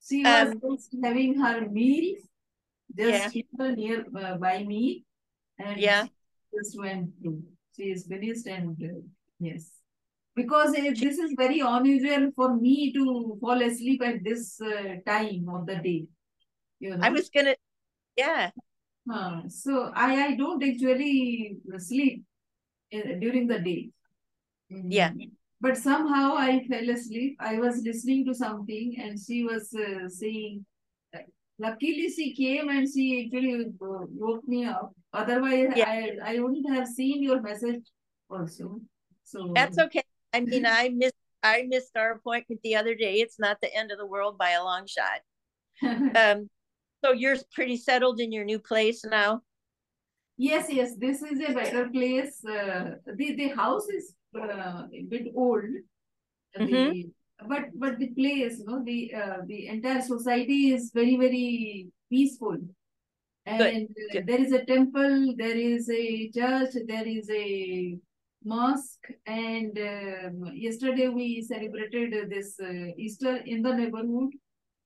She 0.03 0.23
was 0.23 0.51
Um, 0.51 0.59
just 0.59 0.95
having 1.03 1.39
her 1.39 1.61
meal 1.69 2.15
Yeah. 2.97 3.29
just 3.29 3.33
here 3.33 3.75
near 3.75 4.05
uh, 4.15 4.35
by 4.35 4.63
me, 4.63 5.05
and 5.57 5.79
Yeah. 5.79 6.07
Just 6.55 6.79
went 6.79 7.09
through. 7.21 7.43
She 7.75 7.91
is 7.91 8.05
finished, 8.07 8.47
and 8.47 8.77
uh, 8.83 9.01
yes, 9.39 9.71
because 10.35 10.69
uh, 10.69 10.91
this 10.95 11.17
is 11.17 11.33
very 11.37 11.59
unusual 11.59 12.31
for 12.35 12.55
me 12.55 12.93
to 12.93 13.37
fall 13.41 13.61
asleep 13.61 14.01
at 14.03 14.23
this 14.23 14.61
uh, 14.61 14.95
time 15.05 15.47
of 15.49 15.65
the 15.65 15.75
day. 15.75 16.05
You 16.79 16.97
know, 16.97 17.05
i 17.05 17.09
was 17.09 17.29
gonna 17.29 17.55
yeah 18.17 18.51
Uh, 19.13 19.41
so 19.49 19.91
I 19.93 20.09
I 20.25 20.35
don't 20.35 20.63
actually 20.63 21.57
sleep 21.77 22.23
uh, 22.95 23.15
during 23.19 23.47
the 23.47 23.59
day. 23.59 23.91
Yeah. 24.69 25.11
Mm. 25.11 25.31
But 25.59 25.77
somehow 25.77 26.35
I 26.35 26.65
fell 26.67 26.89
asleep. 26.89 27.35
I 27.39 27.59
was 27.59 27.81
listening 27.83 28.25
to 28.25 28.33
something 28.33 28.95
and 28.99 29.19
she 29.19 29.43
was 29.43 29.73
uh, 29.73 30.07
saying, 30.09 30.65
luckily 31.63 32.09
she 32.15 32.33
came 32.35 32.69
and 32.69 32.87
she 32.93 33.05
actually 33.25 33.65
uh, 33.81 34.05
woke 34.23 34.47
me 34.47 34.65
up. 34.65 34.93
Otherwise, 35.13 35.73
Yeah. 35.75 35.89
I, 35.89 36.35
I 36.35 36.39
wouldn't 36.39 36.69
have 36.75 36.87
seen 36.87 37.23
your 37.23 37.41
message 37.41 37.83
also. 38.29 38.81
So 39.23 39.51
That's 39.55 39.77
okay. 39.77 40.03
I 40.33 40.41
mean, 40.41 40.65
I 40.65 40.89
missed 40.89 41.15
I 41.43 41.65
missed 41.67 41.95
our 41.97 42.11
appointment 42.11 42.61
the 42.63 42.75
other 42.75 42.95
day. 42.95 43.15
It's 43.23 43.39
not 43.39 43.59
the 43.61 43.73
end 43.75 43.91
of 43.91 43.97
the 43.97 44.05
world 44.05 44.37
by 44.37 44.51
a 44.51 44.63
long 44.63 44.85
shot. 44.87 45.19
Um, 46.15 46.49
so 47.03 47.11
you're 47.11 47.35
pretty 47.51 47.75
settled 47.75 48.19
in 48.21 48.31
your 48.31 48.45
new 48.45 48.59
place 48.59 49.03
now. 49.03 49.41
Yes, 50.37 50.71
yes, 50.71 50.95
this 50.97 51.21
is 51.21 51.39
a 51.41 51.53
better 51.53 51.89
place. 51.89 52.43
Uh, 52.45 52.95
the 53.19 53.35
the 53.35 53.49
house 53.49 53.87
is 53.89 54.15
uh, 54.35 54.87
a 54.99 55.03
bit 55.13 55.27
old. 55.35 55.73
Mhm. 56.57 56.69
The, 56.69 57.11
but 57.47 57.63
but 57.75 57.99
the 57.99 58.07
place, 58.07 58.59
you 58.59 58.65
know, 58.65 58.83
the 58.83 59.13
uh, 59.13 59.37
the 59.45 59.67
entire 59.67 60.01
society 60.01 60.71
is 60.73 60.91
very 60.93 61.17
very 61.17 61.87
peaceful. 62.09 62.57
And 63.45 63.87
uh, 64.15 64.21
there 64.25 64.39
is 64.41 64.51
a 64.53 64.65
temple, 64.65 65.35
there 65.37 65.55
is 65.57 65.89
a 65.89 66.31
church, 66.31 66.75
there 66.87 67.05
is 67.07 67.29
a 67.29 67.97
mosque, 68.43 69.07
and 69.25 69.77
um, 69.77 70.51
yesterday 70.53 71.09
we 71.09 71.41
celebrated 71.41 72.29
this 72.29 72.57
uh, 72.61 72.91
Easter 72.97 73.37
in 73.45 73.61
the 73.61 73.75
neighborhood. 73.75 74.31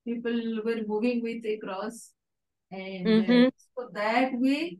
People 0.06 0.62
were 0.66 0.82
moving 0.88 1.22
with 1.22 1.46
a 1.46 1.58
cross, 1.58 2.14
and 2.72 3.08
uh, 3.08 3.24
Mhm. 3.24 3.52
so 3.76 3.90
that 3.94 4.32
way, 4.34 4.78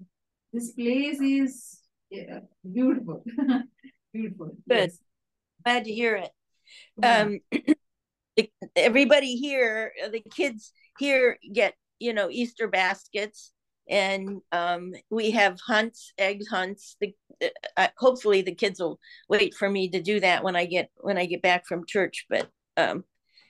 this 0.54 0.72
place 0.74 1.20
is 1.22 1.82
yeah, 2.10 2.40
beautiful, 2.64 3.24
beautiful. 4.14 4.48
Good. 4.68 4.90
Yes. 4.90 5.00
Glad 5.64 5.86
to 5.86 5.94
hear 5.94 6.16
it. 6.16 6.32
Um, 7.02 7.40
the- 8.38 8.52
everybody 8.76 9.36
here, 9.36 9.94
the 10.12 10.22
kids 10.22 10.72
here 10.98 11.38
get 11.54 11.76
you 12.00 12.14
know 12.14 12.30
Easter 12.30 12.68
baskets, 12.68 13.52
and 13.90 14.42
um, 14.52 14.94
we 15.10 15.32
have 15.32 15.60
hunts, 15.66 16.14
egg 16.18 16.42
hunts. 16.50 16.96
The 17.02 17.16
uh, 17.76 17.88
hopefully 17.98 18.42
the 18.42 18.56
kids 18.56 18.80
will 18.80 19.00
wait 19.30 19.54
for 19.54 19.70
me 19.70 19.90
to 19.90 20.02
do 20.02 20.20
that 20.20 20.44
when 20.44 20.56
I 20.56 20.66
get 20.66 20.90
when 20.98 21.18
I 21.18 21.26
get 21.26 21.42
back 21.42 21.66
from 21.66 21.86
church. 21.86 22.26
But 22.30 22.50
um, 22.76 23.04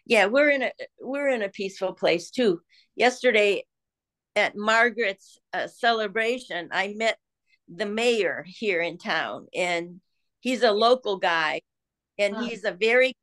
yeah, 0.06 0.26
we're 0.26 0.50
in 0.50 0.64
a 0.64 0.72
we're 1.00 1.30
in 1.30 1.42
a 1.42 1.50
peaceful 1.50 1.94
place 1.94 2.32
too. 2.32 2.62
Yesterday 2.96 3.66
at 4.36 4.56
Margaret's 4.56 5.40
uh, 5.54 5.68
celebration, 5.68 6.70
I 6.72 6.94
met 6.96 7.18
the 7.68 7.86
mayor 7.86 8.46
here 8.48 8.82
in 8.82 8.98
town, 8.98 9.48
and 9.54 10.00
he's 10.40 10.64
a 10.64 10.72
local 10.72 11.18
guy, 11.18 11.62
and 12.18 12.36
Huh. 12.36 12.44
he's 12.44 12.64
a 12.64 12.72
very 12.72 13.14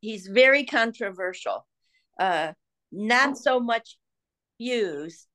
he's 0.00 0.26
very 0.26 0.64
controversial. 0.64 1.66
Uh, 2.18 2.52
not 2.92 3.36
so 3.38 3.60
much 3.60 3.96
views. 4.60 5.26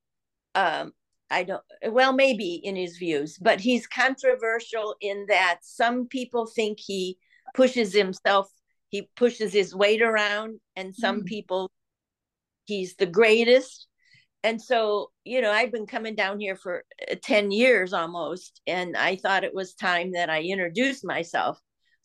Um, 0.56 0.94
I 1.30 1.44
don't 1.44 1.64
well 1.90 2.14
maybe 2.14 2.56
in 2.56 2.76
his 2.76 2.98
views, 2.98 3.38
but 3.40 3.60
he's 3.62 3.88
controversial 3.88 4.96
in 5.02 5.26
that 5.30 5.60
some 5.62 6.08
people 6.08 6.48
think 6.48 6.80
he 6.80 7.18
pushes 7.54 7.94
himself, 7.94 8.48
he 8.90 9.10
pushes 9.16 9.54
his 9.54 9.76
weight 9.76 10.02
around, 10.02 10.60
and 10.76 10.96
some 10.96 11.24
Mm. 11.24 11.26
people 11.26 11.72
he's 12.66 12.96
the 12.96 13.06
greatest. 13.06 13.88
And 14.44 14.62
so, 14.62 15.12
you 15.26 15.42
know, 15.42 15.52
I've 15.52 15.72
been 15.72 15.86
coming 15.88 16.16
down 16.16 16.40
here 16.40 16.56
for 16.56 16.86
uh, 17.12 17.16
10 17.22 17.52
years 17.52 17.94
almost, 17.94 18.62
and 18.68 18.96
I 18.96 19.18
thought 19.18 19.44
it 19.44 19.54
was 19.54 19.74
time 19.74 20.14
that 20.14 20.30
I 20.30 20.42
introduced 20.44 21.04
myself. 21.06 21.60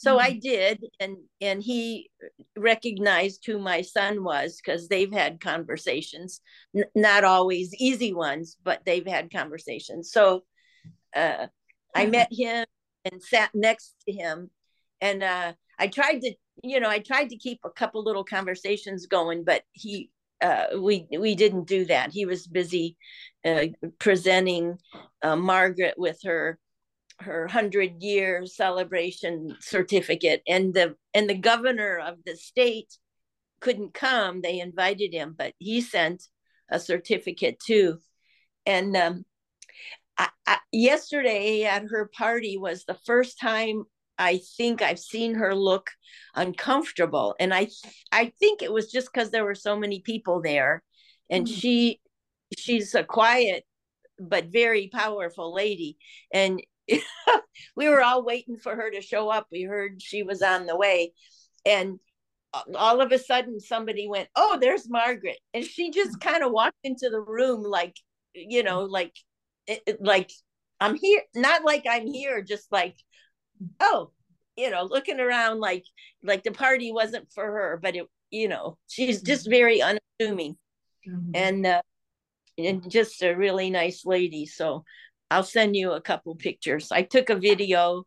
So. 0.04 0.18
I 0.18 0.32
did, 0.32 0.84
and 1.00 1.16
and 1.40 1.62
he 1.62 2.10
recognized 2.56 3.44
who 3.46 3.58
my 3.58 3.82
son 3.82 4.22
was 4.22 4.60
because 4.60 4.88
they've 4.88 5.12
had 5.12 5.40
conversations, 5.40 6.40
N- 6.76 6.84
not 6.94 7.24
always 7.24 7.74
easy 7.74 8.12
ones, 8.12 8.56
but 8.62 8.84
they've 8.84 9.06
had 9.06 9.32
conversations. 9.32 10.12
So 10.12 10.44
uh, 11.14 11.46
I 11.94 12.06
met 12.06 12.28
him, 12.30 12.66
and 13.04 13.22
sat 13.22 13.50
next 13.54 13.94
to 14.06 14.12
him. 14.14 14.50
And 15.00 15.22
uh, 15.22 15.52
I 15.78 15.88
tried 15.88 16.20
to, 16.22 16.34
you 16.62 16.80
know, 16.80 16.88
I 16.88 16.98
tried 16.98 17.30
to 17.30 17.36
keep 17.36 17.60
a 17.64 17.70
couple 17.70 18.02
little 18.02 18.24
conversations 18.24 19.06
going, 19.06 19.44
but 19.44 19.62
he, 19.72 20.10
uh, 20.40 20.66
we 20.78 21.06
we 21.18 21.34
didn't 21.34 21.68
do 21.68 21.84
that. 21.86 22.12
He 22.12 22.26
was 22.26 22.46
busy 22.46 22.96
uh, 23.44 23.66
presenting 23.98 24.78
uh, 25.22 25.36
Margaret 25.36 25.94
with 25.98 26.18
her 26.24 26.58
her 27.20 27.46
hundred 27.46 28.02
year 28.02 28.46
celebration 28.46 29.56
certificate, 29.60 30.42
and 30.46 30.74
the 30.74 30.96
and 31.12 31.28
the 31.28 31.38
governor 31.38 31.98
of 31.98 32.18
the 32.24 32.36
state 32.36 32.98
couldn't 33.60 33.94
come. 33.94 34.40
They 34.40 34.60
invited 34.60 35.12
him, 35.12 35.34
but 35.36 35.54
he 35.58 35.80
sent 35.80 36.24
a 36.70 36.78
certificate 36.78 37.58
too. 37.64 37.98
And 38.66 38.96
um, 38.96 39.24
I, 40.18 40.28
I, 40.46 40.58
yesterday 40.72 41.64
at 41.64 41.84
her 41.90 42.10
party 42.16 42.56
was 42.56 42.84
the 42.84 42.98
first 43.06 43.38
time 43.40 43.84
I 44.18 44.40
think 44.56 44.80
I've 44.80 44.98
seen 44.98 45.34
her 45.34 45.54
look 45.54 45.90
uncomfortable, 46.34 47.34
and 47.40 47.52
I 47.52 47.68
I 48.12 48.32
think 48.38 48.62
it 48.62 48.72
was 48.72 48.90
just 48.90 49.12
because 49.12 49.30
there 49.30 49.44
were 49.44 49.54
so 49.56 49.76
many 49.76 50.00
people 50.00 50.40
there, 50.42 50.82
and 51.30 51.46
mm. 51.46 51.60
she 51.60 52.00
she's 52.56 52.94
a 52.94 53.04
quiet 53.04 53.64
but 54.18 54.46
very 54.46 54.88
powerful 54.92 55.52
lady, 55.52 55.96
and 56.32 56.60
we 57.76 57.88
were 57.88 58.02
all 58.02 58.24
waiting 58.24 58.56
for 58.56 58.74
her 58.74 58.90
to 58.90 59.00
show 59.00 59.28
up. 59.28 59.46
We 59.50 59.62
heard 59.62 60.02
she 60.02 60.22
was 60.22 60.42
on 60.42 60.66
the 60.66 60.76
way, 60.76 61.12
and 61.64 61.98
all 62.74 63.00
of 63.00 63.12
a 63.12 63.18
sudden 63.18 63.60
somebody 63.60 64.06
went, 64.08 64.28
"Oh, 64.36 64.58
there's 64.60 64.88
Margaret," 64.88 65.38
and 65.52 65.64
she 65.64 65.90
just 65.90 66.20
kind 66.20 66.42
of 66.42 66.52
walked 66.52 66.78
into 66.84 67.10
the 67.10 67.20
room 67.20 67.62
like, 67.62 67.96
you 68.34 68.62
know, 68.62 68.82
like, 68.84 69.14
like 70.00 70.30
I'm 70.80 70.96
here, 70.96 71.22
not 71.34 71.64
like 71.64 71.84
I'm 71.88 72.06
here, 72.06 72.42
just 72.42 72.70
like, 72.70 72.96
oh, 73.80 74.10
you 74.56 74.70
know, 74.70 74.84
looking 74.84 75.20
around 75.20 75.60
like, 75.60 75.84
like 76.22 76.44
the 76.44 76.52
party 76.52 76.92
wasn't 76.92 77.32
for 77.32 77.44
her, 77.44 77.78
but 77.82 77.96
it, 77.96 78.06
you 78.30 78.48
know, 78.48 78.78
she's 78.88 79.22
just 79.22 79.48
very 79.48 79.80
unassuming, 79.82 80.56
mm-hmm. 81.08 81.30
and 81.34 81.66
uh, 81.66 81.82
and 82.58 82.88
just 82.90 83.22
a 83.22 83.34
really 83.34 83.70
nice 83.70 84.04
lady. 84.04 84.46
So 84.46 84.84
I'll 85.30 85.42
send 85.42 85.76
you 85.76 85.92
a 85.92 86.00
couple 86.00 86.34
pictures. 86.34 86.92
I 86.92 87.02
took 87.02 87.30
a 87.30 87.36
video 87.36 88.04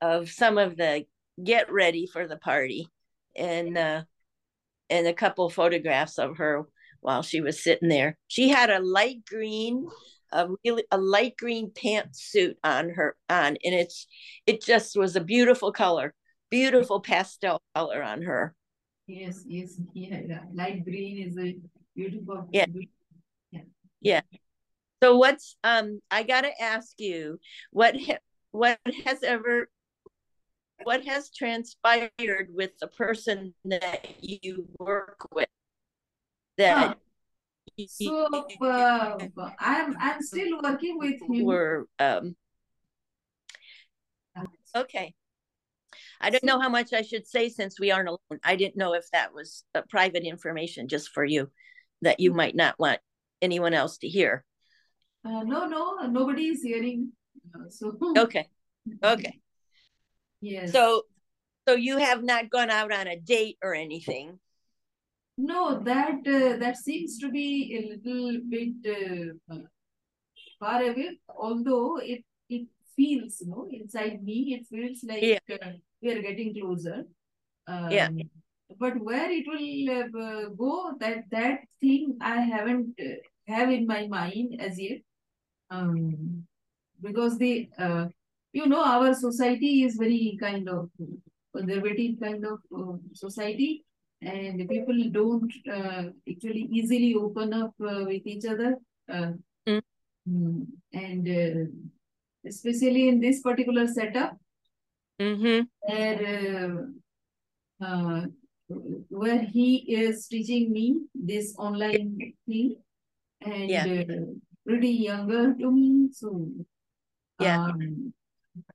of 0.00 0.30
some 0.30 0.58
of 0.58 0.76
the 0.76 1.04
get 1.42 1.70
ready 1.72 2.06
for 2.06 2.26
the 2.26 2.36
party 2.36 2.88
and 3.36 3.76
uh, 3.76 4.02
and 4.90 5.06
a 5.06 5.14
couple 5.14 5.48
photographs 5.50 6.18
of 6.18 6.38
her 6.38 6.64
while 7.00 7.22
she 7.22 7.40
was 7.40 7.62
sitting 7.62 7.88
there. 7.88 8.16
She 8.28 8.48
had 8.48 8.70
a 8.70 8.80
light 8.80 9.24
green, 9.24 9.88
a 10.32 10.48
really 10.64 10.84
a 10.90 10.98
light 10.98 11.36
green 11.36 11.70
pantsuit 11.70 12.54
on 12.64 12.90
her 12.90 13.16
on, 13.28 13.56
and 13.64 13.74
it's 13.74 14.06
it 14.46 14.62
just 14.62 14.96
was 14.96 15.16
a 15.16 15.20
beautiful 15.20 15.72
color, 15.72 16.14
beautiful 16.50 17.00
pastel 17.00 17.62
color 17.74 18.02
on 18.02 18.22
her. 18.22 18.54
Yes, 19.06 19.42
yes, 19.46 19.80
yeah, 19.94 20.42
light 20.52 20.84
green 20.84 21.26
is 21.26 21.38
a 21.38 21.56
beautiful. 21.94 22.48
Yeah, 22.52 22.66
yeah, 23.50 23.62
yeah. 24.00 24.20
So 25.02 25.16
what's 25.16 25.56
um? 25.62 26.00
I 26.10 26.22
gotta 26.22 26.50
ask 26.60 26.98
you, 26.98 27.38
what 27.70 27.96
ha- 28.00 28.18
what 28.50 28.78
has 29.04 29.22
ever 29.22 29.68
what 30.84 31.04
has 31.04 31.30
transpired 31.30 32.48
with 32.50 32.70
the 32.80 32.86
person 32.88 33.54
that 33.64 34.06
you 34.20 34.66
work 34.78 35.26
with 35.32 35.48
that 36.56 36.96
huh. 37.78 37.84
so 37.88 38.28
uh, 38.62 39.18
i'm 39.58 39.96
i'm 40.00 40.22
still 40.22 40.60
working 40.62 40.98
with 40.98 41.20
him 41.20 41.44
were 41.44 41.86
um 41.98 42.34
okay 44.76 45.14
i 46.20 46.30
don't 46.30 46.44
know 46.44 46.60
how 46.60 46.68
much 46.68 46.92
i 46.92 47.02
should 47.02 47.26
say 47.26 47.48
since 47.48 47.78
we 47.78 47.90
aren't 47.90 48.08
alone 48.08 48.40
i 48.44 48.56
didn't 48.56 48.76
know 48.76 48.94
if 48.94 49.04
that 49.12 49.32
was 49.32 49.64
private 49.88 50.24
information 50.24 50.88
just 50.88 51.10
for 51.10 51.24
you 51.24 51.50
that 52.02 52.20
you 52.20 52.32
might 52.32 52.54
not 52.54 52.78
want 52.78 53.00
anyone 53.42 53.74
else 53.74 53.98
to 53.98 54.08
hear 54.08 54.44
uh, 55.24 55.42
no 55.42 55.66
no 55.66 56.06
nobody 56.06 56.48
is 56.48 56.62
hearing 56.62 57.12
uh, 57.54 57.68
so 57.68 57.96
okay 58.16 58.48
okay 59.02 59.40
Yes. 60.40 60.72
So, 60.72 61.02
so 61.66 61.74
you 61.74 61.98
have 61.98 62.22
not 62.22 62.50
gone 62.50 62.70
out 62.70 62.92
on 62.92 63.06
a 63.06 63.18
date 63.18 63.58
or 63.62 63.74
anything. 63.74 64.38
No, 65.36 65.78
that 65.80 66.26
uh, 66.26 66.56
that 66.58 66.76
seems 66.76 67.18
to 67.18 67.30
be 67.30 67.78
a 67.78 67.80
little 67.94 68.40
bit 68.48 69.36
uh, 69.50 69.58
far 70.58 70.82
away. 70.82 71.20
Although 71.28 71.98
it 71.98 72.24
it 72.48 72.66
feels, 72.96 73.40
you 73.40 73.50
know, 73.50 73.68
inside 73.70 74.22
me, 74.24 74.58
it 74.58 74.66
feels 74.66 75.04
like 75.04 75.22
yeah. 75.22 75.56
uh, 75.62 75.72
we 76.02 76.10
are 76.10 76.22
getting 76.22 76.54
closer. 76.54 77.04
Um, 77.68 77.90
yeah. 77.90 78.08
But 78.80 78.98
where 79.00 79.30
it 79.30 79.46
will 79.46 80.22
uh, 80.22 80.48
go, 80.50 80.94
that 80.98 81.30
that 81.30 81.60
thing 81.80 82.18
I 82.20 82.40
haven't 82.40 82.98
uh, 82.98 83.22
have 83.46 83.70
in 83.70 83.86
my 83.86 84.08
mind 84.08 84.60
as 84.60 84.78
yet. 84.80 85.02
Um, 85.70 86.46
because 87.00 87.38
the 87.38 87.68
uh, 87.78 88.06
you 88.52 88.66
know, 88.66 88.82
our 88.82 89.14
society 89.14 89.84
is 89.84 89.96
very 89.96 90.36
kind 90.40 90.68
of 90.68 90.90
conservative 91.54 92.18
kind 92.20 92.44
of 92.44 92.58
uh, 92.76 92.96
society, 93.12 93.84
and 94.22 94.68
people 94.68 94.98
don't 95.10 95.52
uh, 95.70 96.04
actually 96.28 96.68
easily 96.70 97.14
open 97.14 97.52
up 97.52 97.74
uh, 97.80 98.04
with 98.06 98.26
each 98.26 98.46
other. 98.46 98.76
Uh, 99.08 99.32
mm. 99.66 100.66
And 100.92 101.28
uh, 101.28 101.70
especially 102.46 103.08
in 103.08 103.20
this 103.20 103.40
particular 103.40 103.86
setup, 103.86 104.36
mm-hmm. 105.20 105.64
where, 105.80 106.88
uh, 107.80 108.20
where 109.08 109.42
he 109.42 109.76
is 109.88 110.26
teaching 110.26 110.72
me 110.72 111.00
this 111.14 111.54
online 111.58 112.34
thing, 112.46 112.76
and 113.42 113.70
yeah. 113.70 113.84
Pretty 114.68 114.90
younger 114.90 115.54
to 115.54 115.70
me, 115.72 116.08
so 116.12 116.48
yeah. 117.40 117.64
Um, 117.64 118.12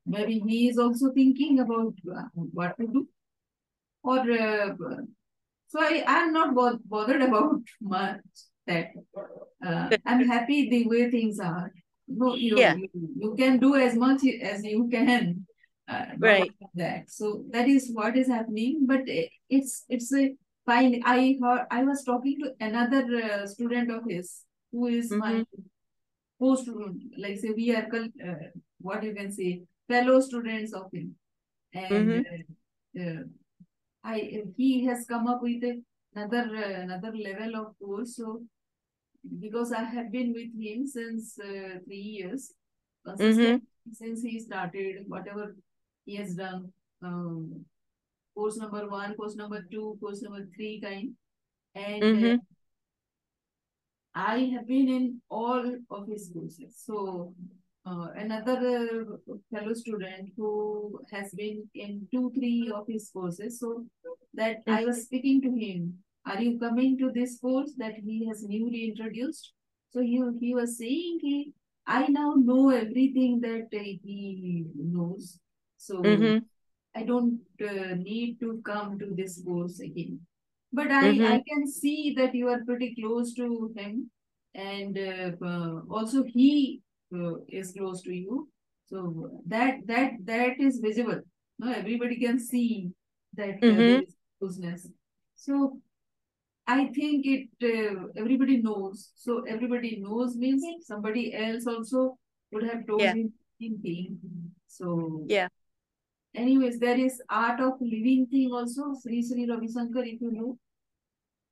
maybe 0.06 0.38
he 0.46 0.68
is 0.68 0.78
also 0.78 1.10
thinking 1.12 1.60
about 1.60 1.94
uh, 2.14 2.28
what 2.34 2.76
to 2.78 2.86
do 2.86 3.08
or 4.02 4.18
uh, 4.18 4.74
so 5.68 5.80
i 5.80 6.02
i'm 6.06 6.32
not 6.32 6.54
bo- 6.54 6.80
bothered 6.86 7.22
about 7.22 7.60
much 7.80 8.20
that 8.66 8.88
uh, 9.66 9.88
i'm 10.06 10.24
happy 10.26 10.68
the 10.68 10.86
way 10.86 11.10
things 11.10 11.38
are 11.40 11.72
no 12.06 12.34
you, 12.34 12.56
yeah. 12.58 12.74
you, 12.74 12.88
you 13.16 13.34
can 13.36 13.58
do 13.58 13.74
as 13.74 13.96
much 13.96 14.22
as 14.42 14.64
you 14.64 14.88
can 14.88 15.46
uh, 15.88 16.06
right 16.18 16.52
that 16.74 17.10
so 17.10 17.44
that 17.50 17.68
is 17.68 17.90
what 17.92 18.16
is 18.16 18.28
happening 18.28 18.86
but 18.86 19.00
it's 19.48 19.84
it's 19.88 20.12
a 20.14 20.34
fine 20.66 21.00
i 21.04 21.36
heard 21.42 21.66
i 21.70 21.82
was 21.82 22.04
talking 22.04 22.38
to 22.40 22.52
another 22.60 23.04
uh, 23.22 23.46
student 23.46 23.90
of 23.90 24.02
his 24.08 24.42
who 24.72 24.86
is 24.86 25.10
mm-hmm. 25.10 25.18
my 25.18 25.44
post 26.40 26.68
like 27.18 27.38
say 27.38 27.50
we 27.50 27.74
are 27.74 27.86
uh, 27.94 28.34
what 28.80 29.02
you 29.02 29.14
can 29.14 29.30
say 29.30 29.62
fellow 29.88 30.20
students 30.20 30.72
of 30.72 30.90
him. 30.92 31.14
And 31.72 32.24
mm-hmm. 32.24 33.00
uh, 33.00 33.22
I 34.04 34.44
he 34.56 34.84
has 34.86 35.06
come 35.06 35.26
up 35.26 35.42
with 35.42 35.62
another 36.14 36.44
uh, 36.56 36.80
another 36.82 37.12
level 37.16 37.56
of 37.56 37.78
course. 37.78 38.16
So 38.16 38.42
because 39.40 39.72
I 39.72 39.84
have 39.84 40.12
been 40.12 40.32
with 40.32 40.52
him 40.58 40.86
since 40.86 41.38
uh, 41.38 41.78
three 41.84 41.96
years, 42.18 42.52
mm-hmm. 43.06 43.56
since 43.92 44.22
he 44.22 44.38
started 44.38 45.04
whatever 45.06 45.56
he 46.04 46.16
has 46.16 46.34
done. 46.34 46.72
Um, 47.02 47.64
course 48.34 48.56
number 48.56 48.88
one, 48.88 49.14
course 49.14 49.36
number 49.36 49.64
two, 49.70 49.96
course 50.00 50.22
number 50.22 50.46
three 50.54 50.80
kind. 50.80 51.12
And 51.74 52.02
mm-hmm. 52.02 52.36
I 54.14 54.50
have 54.54 54.66
been 54.68 54.88
in 54.88 55.20
all 55.28 55.76
of 55.90 56.08
his 56.08 56.30
courses. 56.32 56.76
So 56.84 57.34
uh, 57.86 58.08
another 58.16 59.06
uh, 59.30 59.34
fellow 59.52 59.74
student 59.74 60.30
who 60.36 61.00
has 61.12 61.32
been 61.32 61.68
in 61.74 62.06
two, 62.12 62.32
three 62.34 62.72
of 62.74 62.86
his 62.88 63.10
courses. 63.12 63.60
So 63.60 63.84
that 64.34 64.62
I 64.66 64.70
mm-hmm. 64.70 64.86
was 64.86 65.02
speaking 65.02 65.42
to 65.42 65.50
him, 65.50 65.94
are 66.26 66.40
you 66.40 66.58
coming 66.58 66.96
to 66.98 67.10
this 67.12 67.38
course 67.38 67.72
that 67.76 67.94
he 67.94 68.26
has 68.26 68.42
newly 68.42 68.88
introduced? 68.88 69.52
So 69.90 70.00
he, 70.00 70.22
he 70.40 70.54
was 70.54 70.78
saying, 70.78 71.18
he, 71.20 71.52
I 71.86 72.06
now 72.08 72.34
know 72.36 72.70
everything 72.70 73.40
that 73.40 73.68
uh, 73.72 73.82
he 73.82 74.64
knows. 74.74 75.38
So 75.76 76.02
mm-hmm. 76.02 76.38
I 76.96 77.02
don't 77.02 77.40
uh, 77.60 77.94
need 77.96 78.40
to 78.40 78.62
come 78.64 78.98
to 79.00 79.12
this 79.14 79.42
course 79.44 79.80
again. 79.80 80.20
But 80.74 80.90
I, 80.90 81.04
mm-hmm. 81.04 81.24
I 81.24 81.42
can 81.48 81.70
see 81.70 82.14
that 82.16 82.34
you 82.34 82.48
are 82.48 82.64
pretty 82.64 82.96
close 83.00 83.32
to 83.34 83.72
him. 83.76 84.10
And 84.54 84.98
uh, 84.98 85.44
uh, 85.44 85.80
also 85.88 86.24
he 86.24 86.82
uh, 87.14 87.34
is 87.48 87.72
close 87.72 88.02
to 88.02 88.12
you. 88.12 88.48
So 88.86 89.40
that 89.46 89.86
that 89.86 90.12
that 90.24 90.60
is 90.60 90.78
visible. 90.78 91.20
No, 91.58 91.72
everybody 91.72 92.18
can 92.18 92.38
see 92.38 92.90
that 93.34 93.60
mm-hmm. 93.60 94.02
closeness. 94.38 94.88
So 95.36 95.80
I 96.66 96.86
think 96.86 97.24
it 97.26 97.48
uh, 97.62 98.06
everybody 98.16 98.60
knows. 98.62 99.12
So 99.14 99.44
everybody 99.48 100.00
knows 100.00 100.36
means 100.36 100.64
somebody 100.86 101.34
else 101.34 101.66
also 101.66 102.18
would 102.52 102.64
have 102.64 102.86
told 102.86 103.00
yeah. 103.00 103.14
him 103.14 103.32
thing. 103.60 104.18
So 104.66 105.24
yeah, 105.28 105.48
anyways, 106.34 106.78
there 106.78 106.98
is 106.98 107.22
art 107.30 107.60
of 107.60 107.74
living 107.80 108.26
thing 108.26 108.50
also. 108.52 108.94
Sri 109.00 109.22
Sri 109.22 109.48
Ravi 109.48 109.68
Shankar, 109.68 110.02
if 110.02 110.20
you 110.20 110.32
know. 110.32 110.58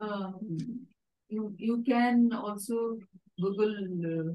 Um, 0.02 0.86
you 1.28 1.54
you 1.58 1.82
can 1.86 2.32
also 2.32 2.98
Google 3.40 3.70
uh, 3.70 4.34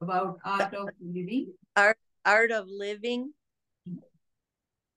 about 0.00 0.38
art 0.44 0.74
of 0.74 0.88
living. 1.02 1.52
Art 1.76 1.98
art 2.24 2.50
of 2.52 2.68
living. 2.68 3.34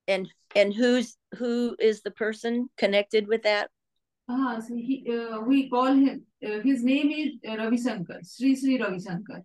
And 0.08 0.32
and 0.56 0.74
who's 0.74 1.18
who 1.36 1.76
is 1.80 2.02
the 2.02 2.12
person 2.12 2.70
connected 2.78 3.28
with 3.28 3.44
that? 3.44 3.70
Ah, 4.30 4.60
so 4.60 4.76
he, 4.76 5.04
uh, 5.10 5.40
we 5.42 5.70
call 5.70 5.88
him. 5.88 6.26
Uh, 6.46 6.60
his 6.62 6.84
name 6.84 7.12
is 7.12 7.30
uh, 7.50 7.58
Ravi 7.58 7.78
Shankar, 7.78 8.20
Sri 8.24 8.56
Sri 8.56 8.80
Ravi 8.80 9.00
Shankar. 9.00 9.42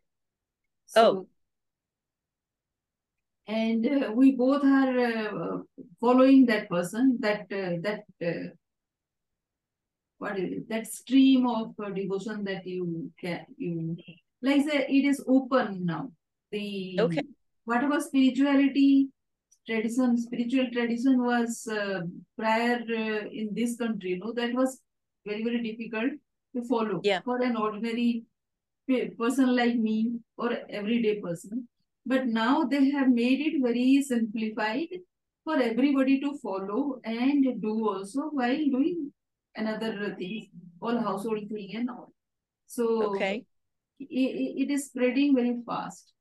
So, 0.87 1.03
Oh. 1.03 1.27
and 3.49 3.87
uh, 3.87 4.13
we 4.15 4.33
both 4.37 4.63
are 4.65 4.99
uh, 4.99 5.59
following 6.01 6.47
that 6.47 6.69
person. 6.69 7.17
That 7.21 7.47
uh, 7.51 7.79
that 7.87 8.05
uh, 8.23 8.51
what 10.23 10.39
is 10.39 10.53
it? 10.59 10.69
That 10.69 10.87
stream 10.87 11.47
of 11.47 11.75
uh, 11.85 11.91
devotion 11.91 12.45
that 12.45 12.67
you 12.67 13.11
can 13.21 13.41
you 13.57 13.97
like 14.49 14.63
say 14.69 14.87
it 14.99 15.05
is 15.13 15.25
open 15.37 15.85
now. 15.87 16.03
The 16.53 17.01
Okay. 17.05 17.23
whatever 17.65 18.01
spirituality 18.01 19.09
tradition, 19.67 20.17
spiritual 20.19 20.69
tradition 20.73 21.23
was 21.25 21.67
uh, 21.69 22.01
prior 22.37 22.79
uh, 23.03 23.21
in 23.41 23.51
this 23.53 23.77
country, 23.77 24.11
you 24.11 24.19
know, 24.19 24.33
that 24.33 24.55
was 24.55 24.81
very, 25.27 25.43
very 25.49 25.63
difficult 25.63 26.13
to 26.55 26.63
follow 26.69 27.01
Yeah. 27.05 27.21
for 27.25 27.41
an 27.43 27.57
ordinary 27.57 28.25
person 29.19 29.57
like 29.57 29.77
me 29.77 29.97
or 30.37 30.51
everyday 30.69 31.21
person. 31.21 31.69
But 32.05 32.27
now 32.27 32.65
they 32.65 32.91
have 32.91 33.09
made 33.09 33.41
it 33.49 33.63
very 33.63 34.03
simplified 34.03 34.89
for 35.45 35.57
everybody 35.57 36.21
to 36.21 36.37
follow 36.43 37.01
and 37.05 37.61
do 37.63 37.75
also 37.89 38.29
while 38.41 38.65
doing 38.77 39.13
another 39.57 40.15
thing, 40.17 40.49
all 40.81 40.99
household 40.99 41.49
thing 41.49 41.71
and 41.75 41.91
all. 41.91 42.13
So 42.67 42.87
Okay. 43.07 43.45
i- 44.01 44.33
i- 44.45 44.55
it 44.65 44.71
is 44.71 44.87
spreading 44.87 45.35
very 45.35 45.61
fast. 45.67 46.13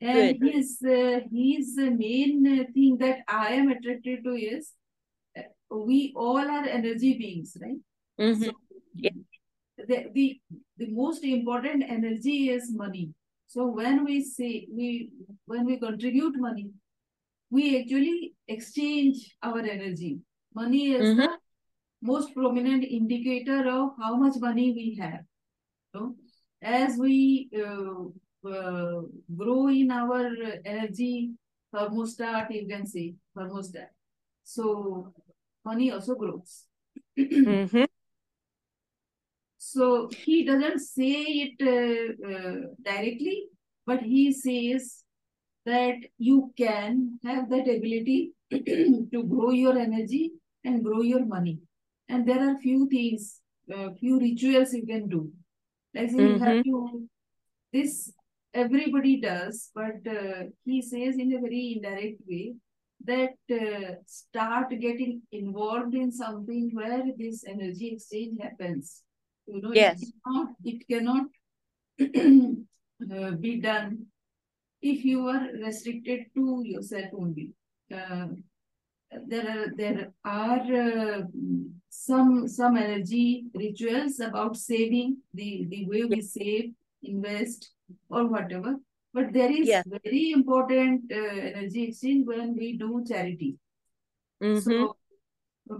And 0.00 0.40
Good. 0.40 0.52
his 0.52 0.82
uh, 0.82 1.20
his 1.32 1.76
main 1.76 2.72
thing 2.72 2.98
that 2.98 3.20
I 3.28 3.54
am 3.54 3.70
attracted 3.70 4.24
to 4.24 4.34
is 4.34 4.72
uh, 5.38 5.42
we 5.70 6.12
all 6.14 6.38
are 6.56 6.64
energy 6.64 7.16
beings, 7.18 7.56
right? 7.62 7.80
hmm 8.18 8.44
So 8.44 8.52
Yeah. 8.94 9.10
the, 9.78 10.10
the 10.12 10.40
the 10.76 10.88
most 10.90 11.24
important 11.24 11.84
energy 11.88 12.50
is 12.50 12.72
money. 12.72 13.06
So 13.46 13.66
when 13.66 14.04
we 14.04 14.22
say 14.22 14.66
we 14.70 15.10
when 15.46 15.64
we 15.64 15.78
contribute 15.78 16.36
money, 16.36 16.70
we 17.50 17.80
actually 17.80 18.34
exchange 18.48 19.36
our 19.42 19.60
energy. 19.60 20.18
Money 20.54 20.92
is 20.92 21.08
Mhm. 21.08 21.16
the 21.16 21.38
most 22.04 22.34
prominent 22.34 22.84
indicator 22.84 23.68
of 23.70 23.92
how 24.00 24.16
much 24.16 24.34
money 24.38 24.72
we 24.72 24.96
have. 25.00 25.20
So 25.94 26.16
as 26.62 26.96
we 26.98 27.50
uh, 27.56 28.48
uh, 28.48 29.02
grow 29.36 29.68
in 29.68 29.90
our 29.90 30.30
energy 30.64 31.32
thermostat, 31.74 32.50
you 32.50 32.66
can 32.68 32.86
say 32.86 33.14
thermostat. 33.36 33.88
So 34.44 35.14
money 35.64 35.90
also 35.92 36.14
grows. 36.14 36.64
hmm 37.16 37.84
So 39.58 40.10
he 40.24 40.44
doesn't 40.44 40.80
say 40.80 41.12
it 41.44 41.56
uh, 41.60 42.28
uh, 42.30 42.56
directly, 42.84 43.48
but 43.86 44.02
he 44.02 44.32
says 44.32 45.04
that 45.64 45.96
you 46.18 46.52
can 46.56 47.18
have 47.24 47.48
that 47.50 47.68
ability 47.68 48.32
to 48.50 49.24
grow 49.24 49.50
your 49.50 49.78
energy 49.78 50.32
and 50.64 50.84
grow 50.84 51.00
your 51.02 51.24
money. 51.24 51.60
And 52.08 52.28
there 52.28 52.50
are 52.50 52.58
few 52.58 52.88
things, 52.88 53.40
uh, 53.74 53.90
few 53.98 54.20
rituals 54.20 54.72
you 54.74 54.86
can 54.86 55.08
do. 55.08 55.32
Like 55.94 56.10
say 56.10 56.16
you 56.16 56.38
have 56.40 56.64
to, 56.64 57.08
this 57.72 58.12
everybody 58.52 59.20
does, 59.20 59.70
but 59.74 60.06
uh, 60.08 60.44
he 60.64 60.82
says 60.82 61.16
in 61.18 61.32
a 61.34 61.40
very 61.40 61.74
indirect 61.76 62.20
way 62.28 62.54
that 63.04 63.34
uh, 63.52 63.94
start 64.06 64.70
getting 64.70 65.22
involved 65.32 65.94
in 65.94 66.10
something 66.12 66.70
where 66.72 67.02
this 67.18 67.44
energy 67.46 67.94
exchange 67.94 68.38
happens. 68.40 69.02
You 69.46 69.60
know, 69.60 69.72
Yes. 69.72 70.02
it 70.02 70.14
cannot, 70.24 70.48
it 70.64 70.88
cannot 70.90 71.26
uh, 73.12 73.36
be 73.36 73.60
done 73.60 74.06
if 74.82 75.04
you 75.04 75.26
are 75.28 75.48
restricted 75.64 76.26
to 76.34 76.62
yourself 76.64 77.06
only. 77.14 77.50
Uh, 77.94 78.28
there 79.26 79.48
are 79.48 79.66
there 79.76 80.12
are 80.24 80.60
uh, 80.60 81.22
some 81.96 82.48
some 82.48 82.76
energy 82.76 83.44
rituals 83.54 84.18
about 84.20 84.56
saving 84.56 85.18
the 85.32 85.66
the 85.70 85.86
way 85.86 86.02
we 86.04 86.20
save, 86.20 86.72
invest, 87.02 87.70
or 88.08 88.26
whatever. 88.26 88.76
But 89.12 89.32
there 89.32 89.50
is 89.50 89.68
Yes. 89.68 89.84
very 90.02 90.32
important 90.32 91.12
uh, 91.12 91.16
energy 91.50 91.84
exchange 91.84 92.26
when 92.26 92.56
we 92.56 92.76
do 92.76 93.04
charity. 93.08 93.56
hmm 94.40 94.60
So 94.60 94.96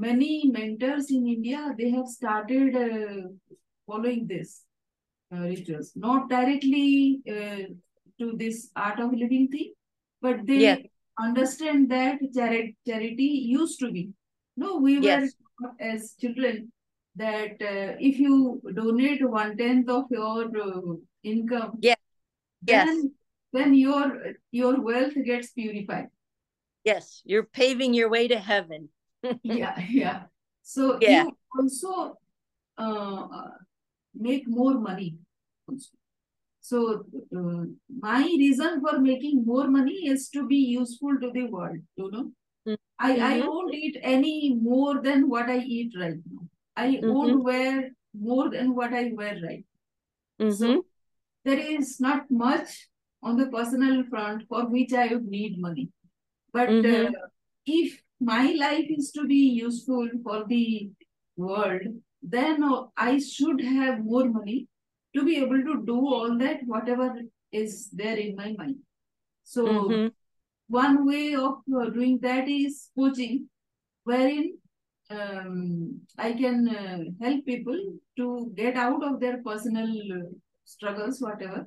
many 0.05 0.47
mentors 0.57 1.11
in 1.11 1.27
India 1.27 1.75
they 1.79 1.91
have 1.91 2.07
started 2.09 2.77
uh, 2.77 3.29
following 3.87 4.27
this 4.27 4.63
uh, 5.35 5.41
rituals, 5.41 5.93
not 5.97 6.29
directly 6.31 7.21
uh, 7.29 7.65
to 8.21 8.37
this 8.37 8.71
art 8.77 9.01
of 9.01 9.13
living 9.13 9.49
thing, 9.49 9.73
but 10.23 10.47
they 10.47 10.61
Yeah. 10.65 10.77
understand 11.19 11.91
that 11.91 12.21
chari- 12.37 12.77
charity 12.87 13.31
used 13.59 13.81
to 13.81 13.91
be. 13.91 14.11
No, 14.57 14.77
we 14.79 14.95
were 15.01 15.07
Yes. 15.07 15.33
taught 15.33 15.44
as 15.81 16.15
children 16.21 16.73
that 17.17 17.53
uh, 17.63 17.97
if 18.01 18.19
you 18.19 18.61
donate 18.75 19.29
one 19.29 19.57
tenth 19.57 19.89
of 19.89 20.05
your 20.11 20.45
uh, 20.61 20.95
income, 21.23 21.79
Yeah. 21.81 21.95
Yes. 22.67 22.89
then 22.89 23.15
then 23.53 23.75
your 23.75 24.35
your 24.51 24.81
wealth 24.81 25.15
gets 25.25 25.53
purified. 25.53 26.09
Yes. 26.85 27.23
You're 27.25 27.45
paving 27.45 27.95
your 27.95 28.09
way 28.11 28.29
to 28.29 28.39
heaven. 28.39 28.89
yeah, 29.43 29.79
yeah. 29.89 30.23
So 30.63 30.99
Yeah. 31.01 31.25
you 31.25 31.37
also 31.57 32.19
uh, 32.79 33.27
uh, 33.31 33.51
make 34.15 34.49
more 34.49 34.75
money. 34.81 35.17
So 36.61 37.05
uh, 37.37 37.65
my 38.01 38.23
reason 38.23 38.81
for 38.81 38.99
making 38.99 39.45
more 39.45 39.69
money 39.69 40.09
is 40.09 40.29
to 40.31 40.47
be 40.47 40.57
useful 40.57 41.19
to 41.21 41.31
the 41.31 41.45
world. 41.45 41.79
You 41.97 42.11
know, 42.11 42.33
I 42.99 43.11
I 43.35 43.41
Mhm. 43.41 43.49
won't 43.49 43.75
eat 43.75 43.99
any 44.03 44.55
more 44.55 45.01
than 45.03 45.29
what 45.29 45.49
I 45.51 45.59
eat 45.59 45.93
right 45.99 46.21
now. 46.33 46.49
I 46.77 47.01
Mhm. 47.03 47.13
won't 47.13 47.43
wear 47.45 47.91
more 48.15 48.51
than 48.51 48.75
what 48.75 48.93
I 48.95 49.13
wear 49.13 49.39
right. 49.43 49.65
hmm 50.39 50.49
So 50.49 50.87
there 51.45 51.59
is 51.59 52.01
not 52.01 52.31
much 52.31 52.89
on 53.23 53.37
the 53.37 53.47
personal 53.49 54.05
front 54.05 54.47
for 54.49 54.67
which 54.69 54.93
I 54.93 55.09
would 55.09 55.27
need 55.27 55.59
money. 55.59 55.91
But 56.53 56.85
uh, 56.85 57.11
if 57.67 58.01
my 58.21 58.53
life 58.53 58.87
is 58.91 59.11
to 59.13 59.27
be 59.27 59.43
useful 59.65 60.09
for 60.23 60.45
the 60.47 60.91
world, 61.37 61.83
then 62.23 62.63
uh, 62.63 62.85
I 62.97 63.19
should 63.19 63.61
have 63.61 64.05
more 64.05 64.29
money 64.29 64.69
to 65.17 65.25
be 65.25 65.37
able 65.39 65.63
to 65.63 65.83
do 65.87 65.99
all 65.99 66.39
that, 66.39 66.61
whatever 66.67 67.15
is 67.53 67.91
there 67.91 68.17
in 68.17 68.37
my 68.37 68.55
mind. 68.59 68.77
So, 69.45 70.03
hmm 70.03 70.15
one 70.69 71.07
way 71.07 71.35
of 71.35 71.59
doing 71.67 72.19
that 72.23 72.49
is 72.49 72.91
coaching, 72.99 73.49
wherein 74.05 74.59
um, 75.11 76.01
I 76.19 76.33
can 76.33 76.69
uh, 76.69 76.99
help 77.25 77.45
people 77.45 77.79
to 78.17 78.53
get 78.57 78.77
out 78.77 79.05
of 79.05 79.21
their 79.21 79.43
personal 79.43 79.91
uh, 80.13 80.31
struggles, 80.65 81.21
whatever, 81.21 81.67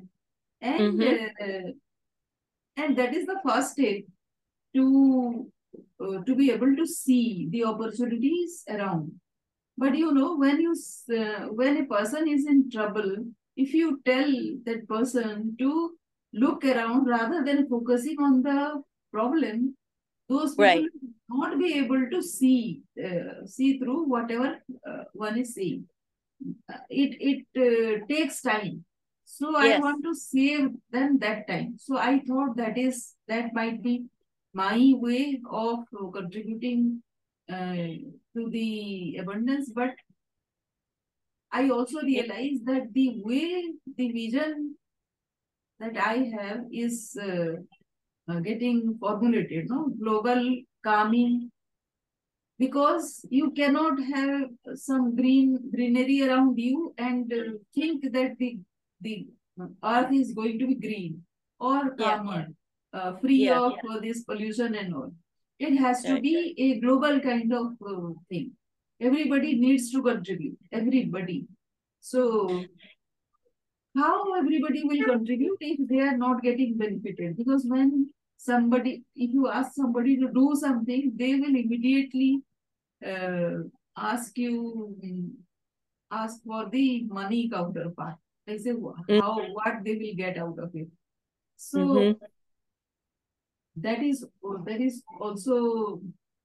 and 0.61 1.01
Mhm. 1.01 1.29
uh, 1.41 1.71
and 2.75 2.97
that 2.97 3.13
is 3.13 3.25
the 3.25 3.39
first 3.45 3.71
step 3.73 3.97
to 4.75 5.51
uh, 6.01 6.23
to 6.23 6.35
be 6.35 6.51
able 6.51 6.75
to 6.75 6.85
see 6.85 7.47
the 7.51 7.63
opportunities 7.65 8.63
around. 8.69 9.19
But 9.77 9.97
you 9.97 10.11
know, 10.13 10.37
when 10.37 10.59
you 10.61 10.73
uh, 11.17 11.47
when 11.47 11.77
a 11.77 11.85
person 11.85 12.27
is 12.27 12.45
in 12.47 12.69
trouble, 12.71 13.25
if 13.55 13.73
you 13.73 14.01
tell 14.05 14.31
that 14.65 14.87
person 14.87 15.55
to 15.59 15.96
look 16.33 16.63
around 16.65 17.05
rather 17.07 17.43
than 17.43 17.67
focusing 17.69 18.17
on 18.19 18.41
the 18.41 18.81
problem, 19.11 19.75
those 20.29 20.55
people 20.55 20.65
Right. 20.65 20.85
not 21.29 21.57
be 21.59 21.73
able 21.75 22.09
to 22.09 22.21
see 22.21 22.81
uh, 23.03 23.45
see 23.45 23.79
through 23.79 24.03
whatever 24.09 24.59
uh, 24.89 25.03
one 25.13 25.37
is 25.37 25.55
saying. 25.55 25.87
Uh, 26.71 26.77
it 26.89 27.15
it 27.19 27.45
uh, 27.57 28.05
takes 28.07 28.41
time. 28.41 28.83
So 29.25 29.55
I 29.55 29.77
want 29.79 30.03
to 30.03 30.13
save 30.15 30.69
them 30.91 31.17
that 31.19 31.47
time. 31.47 31.75
So 31.77 31.97
I 31.97 32.19
thought 32.27 32.55
that 32.57 32.77
is 32.77 33.15
that 33.27 33.53
might 33.53 33.81
be 33.83 34.05
my 34.53 34.93
way 34.95 35.39
of 35.49 35.79
contributing 36.13 37.03
uh, 37.51 37.75
to 38.35 38.49
the 38.49 39.17
abundance. 39.19 39.71
But 39.71 39.91
I 41.51 41.69
also 41.69 42.01
realize 42.01 42.59
that 42.65 42.93
the 42.93 43.21
way 43.23 43.73
the 43.97 44.11
vision 44.11 44.75
that 45.79 45.97
I 45.97 46.31
have 46.39 46.61
is 46.71 47.17
uh, 47.21 47.53
uh, 48.31 48.39
getting 48.39 48.97
formulated. 48.99 49.69
No, 49.69 49.89
global 49.89 50.57
calming, 50.83 51.51
because 52.59 53.25
you 53.29 53.51
cannot 53.51 53.99
have 54.15 54.49
some 54.75 55.15
green 55.15 55.59
greenery 55.71 56.27
around 56.27 56.57
you 56.57 56.93
and 56.97 57.31
uh, 57.31 57.57
think 57.75 58.11
that 58.13 58.37
the 58.37 58.59
the 59.01 59.27
earth 59.83 60.11
is 60.11 60.33
going 60.33 60.59
to 60.59 60.67
be 60.67 60.75
green 60.75 61.23
or 61.59 61.95
calmer, 61.95 62.47
yeah. 62.93 62.99
uh, 62.99 63.15
free 63.17 63.45
yeah, 63.45 63.59
of 63.59 63.73
yeah. 63.83 63.99
This 64.01 64.23
pollution 64.23 64.75
and 64.75 64.93
all. 64.95 65.11
It 65.59 65.75
has 65.77 66.03
to 66.03 66.19
be 66.21 66.53
a 66.57 66.79
global 66.79 67.19
kind 67.19 67.51
of 67.51 67.73
uh, 67.85 68.13
thing. 68.29 68.51
Everybody 68.99 69.55
needs 69.55 69.91
to 69.91 70.01
contribute. 70.03 70.57
Everybody. 70.71 71.45
So 71.99 72.63
how 73.97 74.33
everybody 74.35 74.83
will 74.83 75.05
contribute 75.05 75.57
if 75.59 75.87
they 75.89 75.99
are 75.99 76.17
not 76.17 76.41
getting 76.41 76.77
benefited? 76.77 77.37
Because 77.37 77.65
when 77.65 78.09
somebody, 78.37 79.03
if 79.15 79.31
you 79.33 79.47
ask 79.49 79.73
somebody 79.73 80.17
to 80.17 80.29
do 80.31 80.55
something, 80.55 81.11
they 81.15 81.35
will 81.35 81.55
immediately 81.55 82.41
uh, 83.05 83.63
ask 83.97 84.37
you, 84.37 84.95
ask 86.11 86.43
for 86.43 86.69
the 86.69 87.03
money 87.09 87.49
counterpart. 87.49 88.15
They 88.45 88.57
say 88.57 88.71
mm-hmm. 88.71 89.19
how 89.19 89.41
what 89.53 89.83
they 89.83 89.95
will 89.95 90.15
get 90.15 90.37
out 90.37 90.57
of 90.59 90.71
it. 90.73 90.87
So 91.57 91.79
mm-hmm. 91.79 92.25
that 93.81 94.01
is 94.01 94.25
that 94.65 94.79
is 94.79 95.03
also 95.19 96.01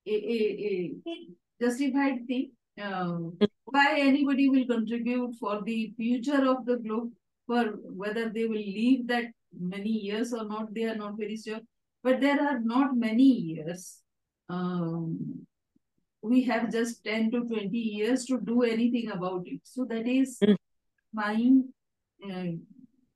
a, 0.07 0.11
a, 0.11 0.95
a 1.07 1.29
justified 1.61 2.27
thing. 2.27 2.51
Um, 2.83 3.39
why 3.65 4.01
anybody 4.01 4.49
will 4.49 4.67
contribute 4.67 5.37
for 5.39 5.63
the 5.63 5.93
future 5.97 6.49
of 6.49 6.65
the 6.65 6.79
globe, 6.79 7.13
for 7.53 7.65
whether 8.03 8.31
they 8.31 8.47
will 8.47 8.67
leave 8.83 9.07
that 9.09 9.27
many 9.61 9.91
years 9.91 10.33
or 10.33 10.45
not, 10.45 10.73
they 10.75 10.85
are 10.85 10.97
not 10.97 11.19
very 11.19 11.37
sure. 11.37 11.61
But 12.03 12.21
there 12.23 12.41
are 12.41 12.59
not 12.59 12.97
many 12.97 13.31
years. 13.49 13.99
Um, 14.49 15.47
we 16.23 16.43
have 16.45 16.73
just 16.73 17.05
10 17.05 17.31
to 17.33 17.41
20 17.41 17.77
years 17.77 18.25
to 18.27 18.41
do 18.41 18.63
anything 18.63 19.11
about 19.11 19.43
it. 19.45 19.61
So 19.65 19.85
that 19.91 20.09
is 20.09 20.39
mm. 20.43 20.57
my 21.13 21.35
uh, 22.25 22.53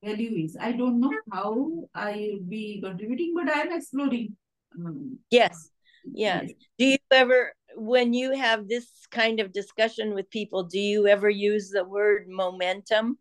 value 0.05 0.45
is. 0.45 0.57
I 0.61 0.73
don't 0.73 1.01
know 1.01 1.15
how 1.33 1.89
I 1.95 2.33
will 2.33 2.45
be 2.47 2.83
contributing, 2.85 3.33
but 3.35 3.49
I 3.49 3.61
am 3.63 3.73
exploring. 3.73 4.37
Um, 4.79 5.19
yes. 5.31 5.71
Yes. 6.13 6.51
Do 6.79 6.85
you 6.85 6.99
ever, 7.11 7.55
when 7.75 8.13
you 8.13 8.37
have 8.37 8.69
this 8.69 8.87
kind 9.11 9.41
of 9.41 9.53
discussion 9.53 10.15
with 10.15 10.29
people, 10.31 10.65
do 10.65 10.79
you 10.79 11.07
ever 11.07 11.31
use 11.31 11.71
the 11.71 11.85
word 11.85 12.27
momentum? 12.29 13.19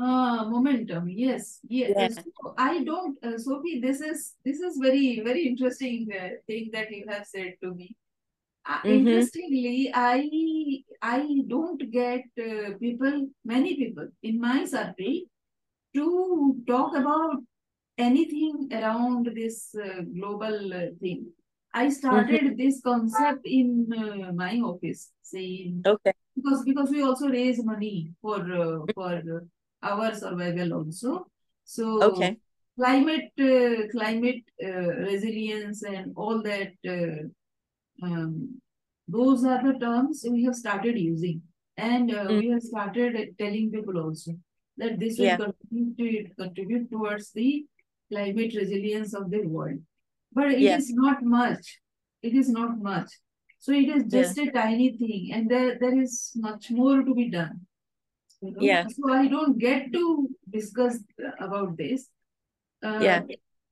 Ah, 0.00 0.48
momentum. 0.48 1.08
Yes, 1.10 1.60
yes. 1.68 1.92
Yeah. 1.94 2.08
So 2.08 2.54
I 2.56 2.82
don't, 2.84 3.22
uh, 3.22 3.36
Sophie. 3.36 3.80
This 3.80 4.00
is 4.00 4.34
this 4.44 4.60
is 4.60 4.78
very 4.80 5.20
very 5.20 5.46
interesting 5.46 6.08
uh, 6.08 6.40
thing 6.46 6.70
that 6.72 6.90
you 6.90 7.04
have 7.08 7.26
said 7.26 7.56
to 7.62 7.74
me. 7.74 7.96
Uh, 8.64 8.78
mm-hmm. 8.78 8.88
Interestingly, 8.88 9.90
I 9.92 10.24
I 11.02 11.42
don't 11.46 11.84
get 11.90 12.24
uh, 12.40 12.78
people, 12.80 13.28
many 13.44 13.76
people 13.76 14.08
in 14.22 14.40
my 14.40 14.64
circle, 14.64 15.20
to 15.94 16.56
talk 16.66 16.96
about 16.96 17.44
anything 17.98 18.72
around 18.72 19.28
this 19.34 19.74
uh, 19.74 20.00
global 20.16 20.72
uh, 20.72 20.86
thing. 21.00 21.28
I 21.74 21.90
started 21.90 22.42
mm-hmm. 22.42 22.56
this 22.56 22.80
concept 22.80 23.44
in 23.44 23.92
uh, 23.92 24.32
my 24.32 24.56
office, 24.60 25.12
saying 25.20 25.82
okay 25.84 26.14
because 26.36 26.64
because 26.64 26.90
we 26.90 27.02
also 27.02 27.28
raise 27.28 27.62
money 27.62 28.12
for 28.22 28.40
uh, 28.40 28.80
for 28.94 29.44
our 29.82 30.14
survival 30.14 30.74
also. 30.74 31.26
So 31.64 32.02
okay, 32.02 32.38
climate 32.78 33.32
uh, 33.38 33.88
climate 33.90 34.44
uh, 34.62 34.88
resilience 35.10 35.82
and 35.82 36.12
all 36.16 36.42
that. 36.42 36.72
Um, 38.02 38.60
those 39.06 39.44
are 39.44 39.62
the 39.62 39.78
terms 39.78 40.24
we 40.30 40.44
have 40.44 40.54
started 40.54 40.98
using, 40.98 41.42
and 41.76 42.10
mm. 42.10 42.38
we 42.38 42.48
have 42.50 42.62
started 42.62 43.36
telling 43.38 43.70
people 43.70 43.98
also 43.98 44.32
that 44.76 44.98
this 44.98 45.18
will 45.18 45.26
yeah. 45.26 45.36
continue 45.36 45.94
to 46.24 46.34
contribute 46.34 46.90
towards 46.90 47.32
the 47.32 47.66
climate 48.10 48.54
resilience 48.54 49.14
of 49.14 49.30
the 49.30 49.42
world. 49.42 49.80
But 50.32 50.52
it 50.52 50.60
yes. 50.60 50.84
is 50.84 50.92
not 50.92 51.22
much. 51.22 51.80
It 52.22 52.34
is 52.34 52.48
not 52.48 52.78
much. 52.80 53.10
So 53.58 53.72
it 53.72 53.88
is 53.88 54.04
just 54.04 54.38
yeah. 54.38 54.44
a 54.44 54.52
tiny 54.52 54.96
thing, 54.96 55.30
and 55.32 55.50
there, 55.50 55.76
there 55.78 56.00
is 56.00 56.32
much 56.36 56.70
more 56.70 57.02
to 57.02 57.14
be 57.14 57.28
done. 57.28 57.66
You 58.42 58.50
know? 58.52 58.58
Yeah. 58.60 58.86
So 58.88 59.12
I 59.12 59.26
don't 59.28 59.58
get 59.58 59.92
to 59.92 60.28
discuss 60.50 60.98
about 61.40 61.76
this. 61.76 62.08
Uh, 62.82 63.00
yeah. 63.02 63.22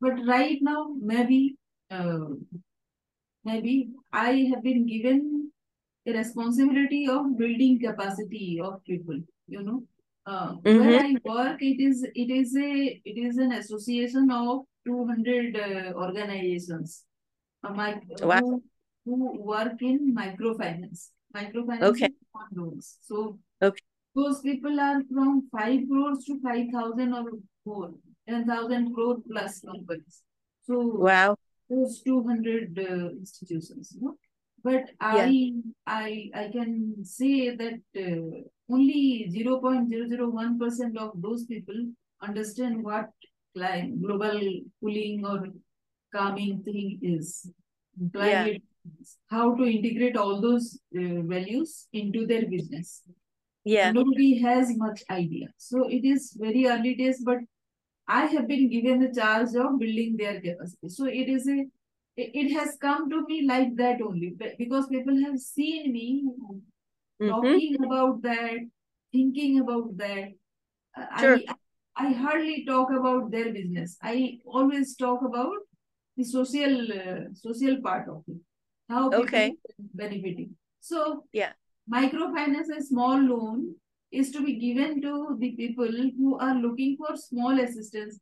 But 0.00 0.14
right 0.26 0.58
now, 0.60 0.94
maybe, 1.00 1.56
uh, 1.90 2.28
maybe 3.44 3.90
I 4.12 4.50
have 4.52 4.62
been 4.62 4.86
given 4.86 5.50
the 6.04 6.12
responsibility 6.12 7.08
of 7.08 7.36
building 7.36 7.80
capacity 7.80 8.60
of 8.62 8.84
people. 8.84 9.18
You 9.48 9.62
know, 9.62 9.82
uh, 10.26 10.56
mm-hmm. 10.56 10.86
Where 10.86 11.00
I 11.00 11.14
work, 11.24 11.62
it 11.62 11.80
is 11.80 12.04
it 12.14 12.30
is 12.30 12.54
a 12.54 13.00
it 13.04 13.16
is 13.16 13.38
an 13.38 13.52
association 13.52 14.30
of 14.30 14.66
two 14.86 15.06
hundred 15.06 15.56
uh, 15.56 15.92
organizations, 15.96 17.04
uh, 17.64 17.72
my, 17.72 18.00
wow. 18.20 18.40
who, 18.40 18.62
who 19.06 19.40
work 19.40 19.80
in 19.80 20.14
microfinance, 20.14 21.08
microfinance 21.34 21.82
okay. 21.82 22.10
loans. 22.54 22.98
So 23.02 23.38
okay. 23.62 23.80
Those 24.18 24.40
people 24.40 24.80
are 24.80 25.00
from 25.12 25.48
five 25.56 25.80
crores 25.90 26.24
to 26.24 26.40
five 26.46 26.66
thousand 26.72 27.12
or 27.14 27.24
more, 27.64 27.90
ten 28.28 28.46
thousand 28.46 28.94
crore 28.94 29.18
plus 29.30 29.60
companies. 29.60 30.22
So 30.64 30.78
wow, 31.08 31.36
those 31.70 32.00
two 32.02 32.22
hundred 32.24 32.78
uh, 32.78 33.10
institutions. 33.10 33.92
You 33.94 34.06
know? 34.06 34.16
But 34.64 34.90
I, 35.00 35.26
yeah. 35.26 35.60
I, 35.86 36.30
I 36.34 36.50
can 36.52 37.04
say 37.04 37.54
that 37.54 37.80
uh, 37.96 38.40
only 38.68 39.30
0.001% 39.34 40.96
of 40.96 41.12
those 41.22 41.44
people 41.44 41.76
understand 42.20 42.82
what 42.82 43.10
like 43.54 44.00
global 44.00 44.40
cooling 44.80 45.24
or 45.24 45.46
calming 46.14 46.62
thing 46.64 46.98
is. 47.02 47.50
Climate, 48.12 48.62
yeah. 48.84 48.92
how 49.28 49.54
to 49.54 49.64
integrate 49.64 50.16
all 50.16 50.40
those 50.40 50.78
uh, 50.96 51.22
values 51.22 51.86
into 51.92 52.26
their 52.26 52.46
business. 52.46 53.02
Yeah. 53.64 53.92
Nobody 53.92 54.38
has 54.40 54.76
much 54.76 55.02
idea. 55.10 55.48
So 55.56 55.88
it 55.88 56.04
is 56.04 56.36
very 56.38 56.66
early 56.66 56.94
days, 56.94 57.22
but 57.24 57.38
I 58.06 58.24
have 58.26 58.48
been 58.48 58.70
given 58.70 59.00
the 59.00 59.12
charge 59.12 59.54
of 59.54 59.78
building 59.78 60.16
their 60.16 60.40
capacity. 60.40 60.88
So 60.88 61.04
it 61.04 61.28
is 61.28 61.48
a 61.48 61.66
it, 62.18 62.52
has 62.52 62.76
come 62.80 63.08
to 63.10 63.24
me 63.26 63.46
like 63.46 63.76
that 63.76 64.00
only 64.02 64.34
because 64.58 64.88
people 64.88 65.16
have 65.24 65.38
seen 65.38 65.92
me 65.92 66.24
mm-hmm. 67.22 67.28
talking 67.28 67.76
about 67.84 68.22
that, 68.22 68.58
thinking 69.12 69.60
about 69.60 69.96
that. 69.98 70.30
Sure. 71.20 71.38
I, 71.96 72.08
I 72.08 72.12
hardly 72.12 72.64
talk 72.64 72.90
about 72.90 73.30
their 73.30 73.52
business. 73.52 73.96
I 74.02 74.38
always 74.44 74.96
talk 74.96 75.22
about 75.22 75.58
the 76.16 76.24
social 76.24 76.92
uh, 76.92 77.32
social 77.34 77.80
part 77.80 78.08
of 78.08 78.24
it. 78.26 78.38
How 78.88 79.10
people 79.10 79.24
okay. 79.24 79.54
benefiting. 79.94 80.56
So 80.80 81.24
yeah, 81.32 81.52
microfinance, 81.92 82.68
a 82.76 82.82
small 82.82 83.18
loan, 83.18 83.74
is 84.10 84.30
to 84.32 84.44
be 84.44 84.54
given 84.54 85.00
to 85.02 85.36
the 85.38 85.50
people 85.52 85.86
who 85.86 86.38
are 86.38 86.54
looking 86.54 86.96
for 86.96 87.16
small 87.16 87.60
assistance, 87.60 88.18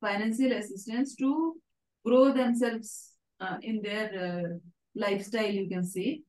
financial 0.00 0.52
assistance 0.52 1.14
to 1.16 1.56
grow 2.04 2.32
themselves 2.32 3.12
uh, 3.40 3.56
in 3.62 3.80
their 3.82 4.08
uh, 4.18 4.58
lifestyle, 4.94 5.50
you 5.50 5.68
can 5.68 5.84
say. 5.84 6.20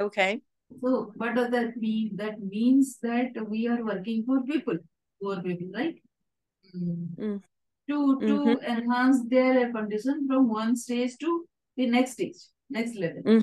Okay. 0.00 0.40
So 0.80 1.12
what 1.16 1.34
does 1.34 1.50
that 1.50 1.76
mean? 1.76 2.16
That 2.16 2.40
means 2.40 2.98
that 3.02 3.32
we 3.48 3.68
are 3.68 3.84
working 3.84 4.24
for 4.24 4.42
people, 4.42 4.78
poor 5.22 5.40
people, 5.42 5.68
right? 5.74 5.94
Mm. 6.74 7.40
To 7.88 8.20
to 8.20 8.34
mm 8.34 8.44
-hmm. 8.44 8.64
enhance 8.74 9.18
their 9.28 9.72
condition 9.72 10.26
from 10.26 10.50
one 10.50 10.76
stage 10.76 11.16
to 11.18 11.46
the 11.76 11.86
next 11.86 12.12
stage, 12.12 12.38
next 12.70 12.94
level. 12.94 13.42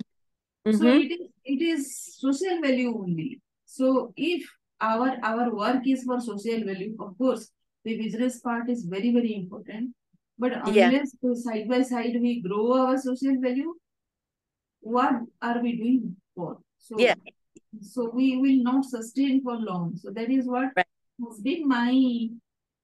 Mm 0.66 0.72
-hmm. 0.72 0.80
So 0.80 0.88
it 0.88 1.12
is 1.12 1.28
it 1.44 1.62
is 1.62 1.82
social 2.20 2.62
value 2.62 2.92
only. 3.04 3.42
So 3.66 4.14
if 4.16 4.44
our 4.82 5.18
our 5.24 5.56
work 5.56 5.88
is 5.88 6.04
for 6.04 6.20
social 6.20 6.64
value, 6.66 6.96
of 7.00 7.18
course, 7.18 7.52
the 7.86 7.98
business 7.98 8.40
part 8.40 8.70
is 8.70 8.86
very 8.86 9.12
very 9.12 9.34
important. 9.36 9.96
But 10.38 10.54
unless 10.68 11.16
yeah. 11.22 11.34
side 11.34 11.68
by 11.68 11.82
side 11.84 12.16
we 12.22 12.42
grow 12.42 12.74
our 12.74 12.98
social 12.98 13.36
value, 13.42 13.76
what 14.80 15.16
are 15.42 15.62
we 15.62 15.76
doing 15.76 16.16
for? 16.36 16.60
So, 16.78 16.98
yeah. 16.98 17.16
so 17.82 18.10
we 18.10 18.38
will 18.38 18.64
not 18.64 18.86
sustain 18.86 19.44
for 19.44 19.56
long. 19.58 19.98
So 19.98 20.12
that 20.12 20.30
is 20.30 20.48
what 20.48 20.72
right. 20.76 20.86
has 21.28 21.42
been 21.42 21.68
my 21.68 22.30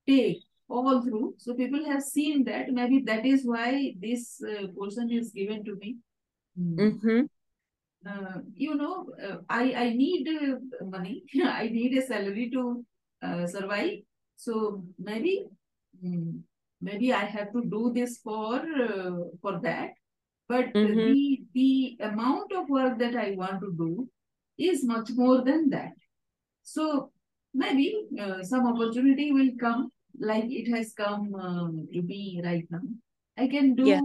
take 0.08 0.44
all 0.68 1.02
through. 1.02 1.36
So 1.38 1.54
people 1.54 1.86
have 1.86 2.04
seen 2.04 2.44
that. 2.46 2.72
Maybe 2.72 3.00
that 3.04 3.26
is 3.26 3.46
why 3.46 3.96
this 4.00 4.42
uh, 4.44 4.68
portion 4.78 5.10
is 5.10 5.32
given 5.32 5.64
to 5.64 5.76
me. 5.76 5.98
Mm-hmm. 6.60 7.22
Uh, 8.08 8.40
you 8.54 8.76
know, 8.76 9.08
uh, 9.28 9.38
I, 9.50 9.74
I 9.74 9.90
need 9.94 10.28
uh, 10.28 10.86
money. 10.86 11.24
I 11.44 11.70
need 11.70 11.98
a 11.98 12.02
salary 12.06 12.50
to 12.54 12.86
uh, 13.24 13.48
survive. 13.48 14.00
So 14.36 14.84
maybe 15.00 15.46
mm, 16.04 16.42
maybe 16.82 17.14
I 17.14 17.26
have 17.26 17.52
to 17.54 17.64
do 17.64 17.92
this 17.94 18.20
for 18.24 18.58
uh, 18.58 19.16
for 19.42 19.60
that. 19.64 19.92
but 20.50 20.68
Mhm. 20.76 21.14
the 21.14 21.44
the 21.54 21.98
amount 22.08 22.52
of 22.54 22.70
work 22.70 23.00
that 23.00 23.16
I 23.16 23.32
want 23.32 23.62
to 23.62 23.72
do 23.78 24.10
is 24.58 24.84
much 24.86 25.10
more 25.22 25.42
than 25.44 25.70
that. 25.72 25.94
So 26.64 27.12
maybe 27.54 27.88
uh, 28.20 28.44
some 28.44 28.68
opportunity 28.68 29.32
will 29.32 29.52
come, 29.60 29.92
like 30.20 30.46
it 30.50 30.70
has 30.76 30.94
come 30.94 31.34
um, 31.36 31.88
to 31.94 32.02
me 32.02 32.42
right 32.44 32.66
now. 32.70 32.82
I 33.38 33.48
can 33.48 33.76
do 33.76 33.86
Yeah. 33.86 34.02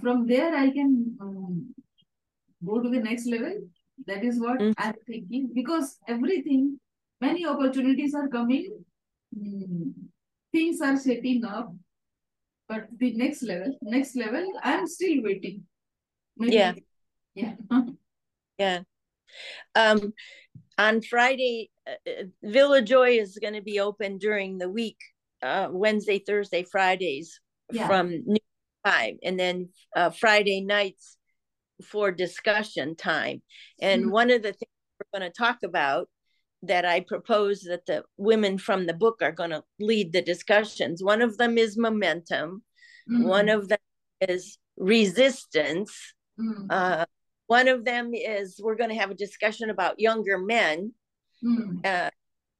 from 0.00 0.26
there. 0.26 0.54
I 0.54 0.70
can 0.70 1.16
um, 1.20 1.74
go 2.64 2.80
to 2.82 2.88
the 2.88 3.00
next 3.00 3.26
level. 3.26 3.60
That 4.06 4.24
is 4.24 4.40
what 4.40 4.58
Mm. 4.60 4.74
I'm 4.78 4.94
thinking 5.06 5.50
because 5.54 5.98
everything, 6.08 6.80
many 7.20 7.46
opportunities 7.46 8.14
are 8.14 8.28
coming. 8.28 8.84
Mm, 9.36 9.92
things 10.52 10.80
are 10.80 10.96
setting 10.96 11.44
up, 11.44 11.72
but 12.68 12.88
the 12.96 13.12
next 13.14 13.42
level, 13.42 13.76
next 13.82 14.16
level, 14.16 14.46
I'm 14.62 14.86
still 14.86 15.22
waiting. 15.22 15.66
Maybe, 16.36 16.54
Yeah. 16.54 16.74
yeah. 17.34 17.54
Yeah. 18.58 18.80
Um, 19.74 20.12
on 20.76 21.00
Friday, 21.02 21.70
uh, 21.86 21.96
uh, 22.06 22.24
Villa 22.42 22.82
Joy 22.82 23.16
is 23.18 23.38
going 23.38 23.54
to 23.54 23.62
be 23.62 23.80
open 23.80 24.18
during 24.18 24.58
the 24.58 24.68
week, 24.68 24.98
uh, 25.42 25.68
Wednesday, 25.70 26.18
Thursday, 26.18 26.64
Fridays 26.64 27.40
Yeah. 27.72 27.86
from 27.86 28.10
noon 28.26 28.38
five, 28.84 29.16
and 29.22 29.38
then 29.38 29.70
uh, 29.94 30.10
Friday 30.10 30.60
nights 30.62 31.16
for 31.82 32.10
discussion 32.10 32.96
time. 32.96 33.42
And 33.80 34.06
Mhm. 34.06 34.10
one 34.10 34.30
of 34.30 34.42
the 34.42 34.52
things 34.52 34.70
we're 34.98 35.20
going 35.20 35.30
to 35.30 35.36
talk 35.36 35.58
about 35.62 36.08
that 36.62 36.84
I 36.84 37.00
propose 37.00 37.62
that 37.62 37.86
the 37.86 38.04
women 38.16 38.58
from 38.58 38.86
the 38.86 38.92
book 38.94 39.22
are 39.22 39.32
going 39.32 39.50
to 39.50 39.64
lead 39.78 40.12
the 40.12 40.22
discussions. 40.22 41.02
One 41.02 41.22
of 41.22 41.38
them 41.38 41.56
is 41.56 41.78
momentum. 41.78 42.62
One 43.06 43.46
Mm, 43.46 43.54
of 43.54 43.68
them 43.68 43.78
is 44.20 44.58
resistance. 44.76 46.14
mm, 46.38 46.66
Uh, 46.70 47.06
one 47.46 47.66
of 47.66 47.84
them 47.84 48.12
is 48.14 48.60
we're 48.62 48.76
going 48.76 48.90
to 48.90 48.96
have 48.96 49.10
a 49.10 49.14
discussion 49.14 49.70
about 49.70 49.98
younger 49.98 50.38
men. 50.38 50.92
mm, 51.42 51.84
Uh, 51.84 52.10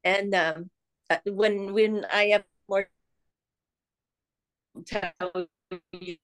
and 0.03 0.35
um, 0.35 0.71
uh, 1.11 1.19
when 1.27 1.73
when 1.75 2.05
I 2.11 2.29
have 2.29 2.45
more 2.69 2.89
you 5.93 6.17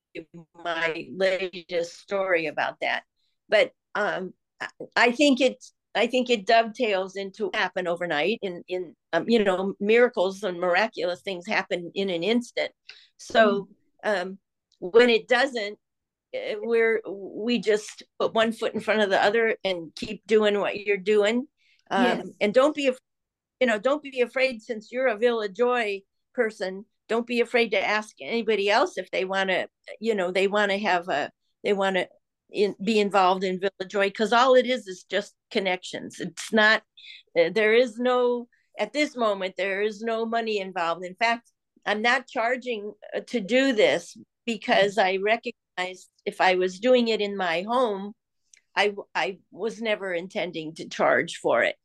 my 0.65 1.07
latest 1.15 1.99
story 1.99 2.47
about 2.47 2.77
that. 2.81 3.03
But 3.49 3.73
um, 3.95 4.33
I- 4.97 5.13
think 5.13 5.41
it's 5.41 5.73
I 5.95 6.07
think 6.07 6.29
it 6.29 6.47
dovetails 6.47 7.17
into 7.17 7.51
happen 7.55 7.87
overnight. 7.87 8.39
In 8.43 8.63
in 8.69 8.95
um, 9.13 9.25
you 9.29 9.43
know 9.43 9.75
miracles 9.81 10.43
and 10.43 10.61
miraculous 10.61 11.23
things 11.23 11.47
happen 11.47 11.91
in 11.95 12.11
an 12.11 12.23
instant. 12.23 12.71
So 13.19 13.69
um, 14.05 14.39
when 14.79 15.09
it 15.09 15.27
doesn't, 15.27 15.79
eh, 16.35 16.57
we're 16.61 17.01
we 17.09 17.59
just 17.59 18.03
put 18.19 18.35
one 18.35 18.53
foot 18.53 18.75
in 18.75 18.81
front 18.81 19.01
of 19.01 19.11
the 19.11 19.23
other 19.23 19.57
and 19.65 19.95
keep 19.95 20.27
doing 20.27 20.61
what 20.61 20.79
you're 20.79 20.97
doing. 20.99 21.47
Um, 21.91 22.05
Yes. 22.05 22.27
And 22.41 22.55
don't 22.55 22.75
be 22.75 22.91
you 23.61 23.67
know 23.67 23.79
don't 23.79 24.03
be 24.03 24.21
afraid 24.21 24.63
since 24.63 24.93
you're 24.93 25.07
a 25.07 25.17
Villa 25.17 25.49
Joy 25.49 26.03
person. 26.35 26.85
Don't 27.09 27.27
be 27.27 27.41
afraid 27.41 27.71
to 27.71 27.85
ask 27.85 28.17
anybody 28.21 28.71
else 28.71 28.99
if 28.99 29.11
they 29.11 29.25
want 29.25 29.51
to 29.51 29.69
you 30.01 30.15
know 30.15 30.31
they 30.31 30.49
want 30.49 30.71
to 30.71 30.79
have 30.79 31.09
a 31.09 31.31
they 31.63 31.73
want 31.73 31.97
to 31.97 32.09
in, 32.51 32.75
be 32.83 33.01
involved 33.01 33.45
in 33.45 33.61
Villa 33.61 33.89
Joy 33.89 34.09
because 34.09 34.33
all 34.33 34.55
it 34.55 34.67
is 34.67 34.87
is 34.87 35.05
just 35.11 35.35
connections. 35.51 36.21
It's 36.21 36.53
not 36.53 36.83
uh, 37.39 37.51
there 37.53 37.75
is 37.75 37.99
no 37.99 38.49
at 38.79 38.93
this 38.93 39.17
moment 39.17 39.55
there 39.57 39.83
is 39.83 40.03
no 40.03 40.27
money 40.27 40.59
involved. 40.59 41.05
In 41.05 41.15
fact, 41.15 41.51
I'm 41.85 42.03
not 42.03 42.27
charging 42.27 42.93
uh, 43.15 43.21
to 43.29 43.41
do 43.41 43.73
this 43.73 44.17
because 44.45 44.99
I 44.99 45.19
recognize 45.19 46.09
if 46.25 46.41
I 46.41 46.57
was 46.57 46.81
doing 46.81 47.09
it 47.09 47.21
in 47.21 47.37
my 47.37 47.63
home, 47.63 48.13
I 48.75 48.95
I 49.15 49.39
was 49.51 49.81
never 49.81 50.13
intending 50.13 50.75
to 50.75 50.89
charge 50.89 51.39
for 51.43 51.63
it, 51.63 51.77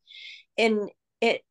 and 0.58 0.90
it 1.20 1.42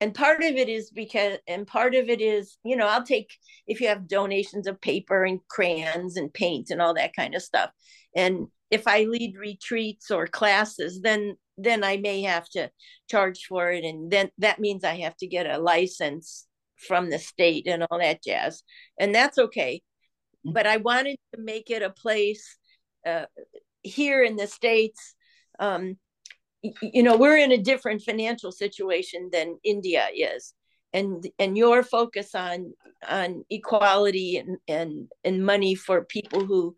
and 0.00 0.14
part 0.14 0.42
of 0.42 0.56
it 0.56 0.68
is 0.68 0.90
because 0.90 1.38
and 1.46 1.66
part 1.66 1.94
of 1.94 2.08
it 2.08 2.20
is 2.20 2.58
you 2.64 2.76
know 2.76 2.86
I'll 2.86 3.04
take 3.04 3.30
if 3.66 3.80
you 3.80 3.88
have 3.88 4.08
donations 4.08 4.66
of 4.66 4.80
paper 4.80 5.24
and 5.24 5.40
crayons 5.48 6.16
and 6.16 6.32
paint 6.32 6.70
and 6.70 6.82
all 6.82 6.94
that 6.94 7.14
kind 7.14 7.34
of 7.34 7.42
stuff, 7.42 7.70
and 8.14 8.48
if 8.70 8.88
I 8.88 9.04
lead 9.04 9.36
retreats 9.38 10.10
or 10.10 10.26
classes, 10.26 11.00
then 11.00 11.36
then 11.56 11.84
I 11.84 11.98
may 11.98 12.22
have 12.22 12.48
to 12.50 12.70
charge 13.08 13.46
for 13.48 13.70
it, 13.70 13.84
and 13.84 14.10
then 14.10 14.30
that 14.38 14.58
means 14.58 14.84
I 14.84 15.00
have 15.00 15.16
to 15.18 15.26
get 15.26 15.46
a 15.46 15.58
license 15.58 16.46
from 16.88 17.10
the 17.10 17.18
state 17.18 17.66
and 17.68 17.84
all 17.90 17.98
that 17.98 18.22
jazz, 18.22 18.62
and 18.98 19.14
that's 19.14 19.38
okay. 19.38 19.82
But 20.44 20.66
I 20.66 20.78
wanted 20.78 21.16
to 21.34 21.40
make 21.40 21.70
it 21.70 21.82
a 21.82 21.90
place 21.90 22.56
uh, 23.06 23.26
here 23.82 24.22
in 24.22 24.36
the 24.36 24.46
states. 24.46 25.14
Um, 25.58 25.98
you 26.80 27.02
know, 27.02 27.16
we're 27.16 27.36
in 27.36 27.52
a 27.52 27.58
different 27.58 28.02
financial 28.02 28.50
situation 28.50 29.28
than 29.32 29.58
India 29.64 30.08
is, 30.14 30.54
and 30.92 31.26
and 31.38 31.58
your 31.58 31.82
focus 31.82 32.34
on 32.34 32.72
on 33.08 33.44
equality 33.50 34.38
and 34.38 34.58
and 34.66 35.08
and 35.24 35.44
money 35.44 35.74
for 35.74 36.04
people 36.04 36.44
who 36.44 36.74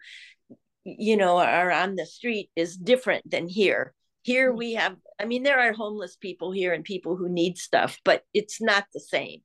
you 0.84 1.16
know 1.16 1.38
are 1.38 1.70
on 1.70 1.94
the 1.94 2.06
street 2.06 2.50
is 2.56 2.76
different 2.76 3.28
than 3.30 3.48
here. 3.48 3.94
Here 4.22 4.52
we 4.52 4.74
have 4.74 4.96
i 5.20 5.24
mean 5.24 5.44
there 5.44 5.60
are 5.60 5.72
homeless 5.72 6.16
people 6.16 6.50
here 6.50 6.72
and 6.74 6.82
people 6.82 7.16
who 7.16 7.28
need 7.28 7.56
stuff 7.56 7.98
but 8.04 8.24
it's 8.34 8.60
not 8.60 8.84
the 8.92 9.00
same. 9.00 9.40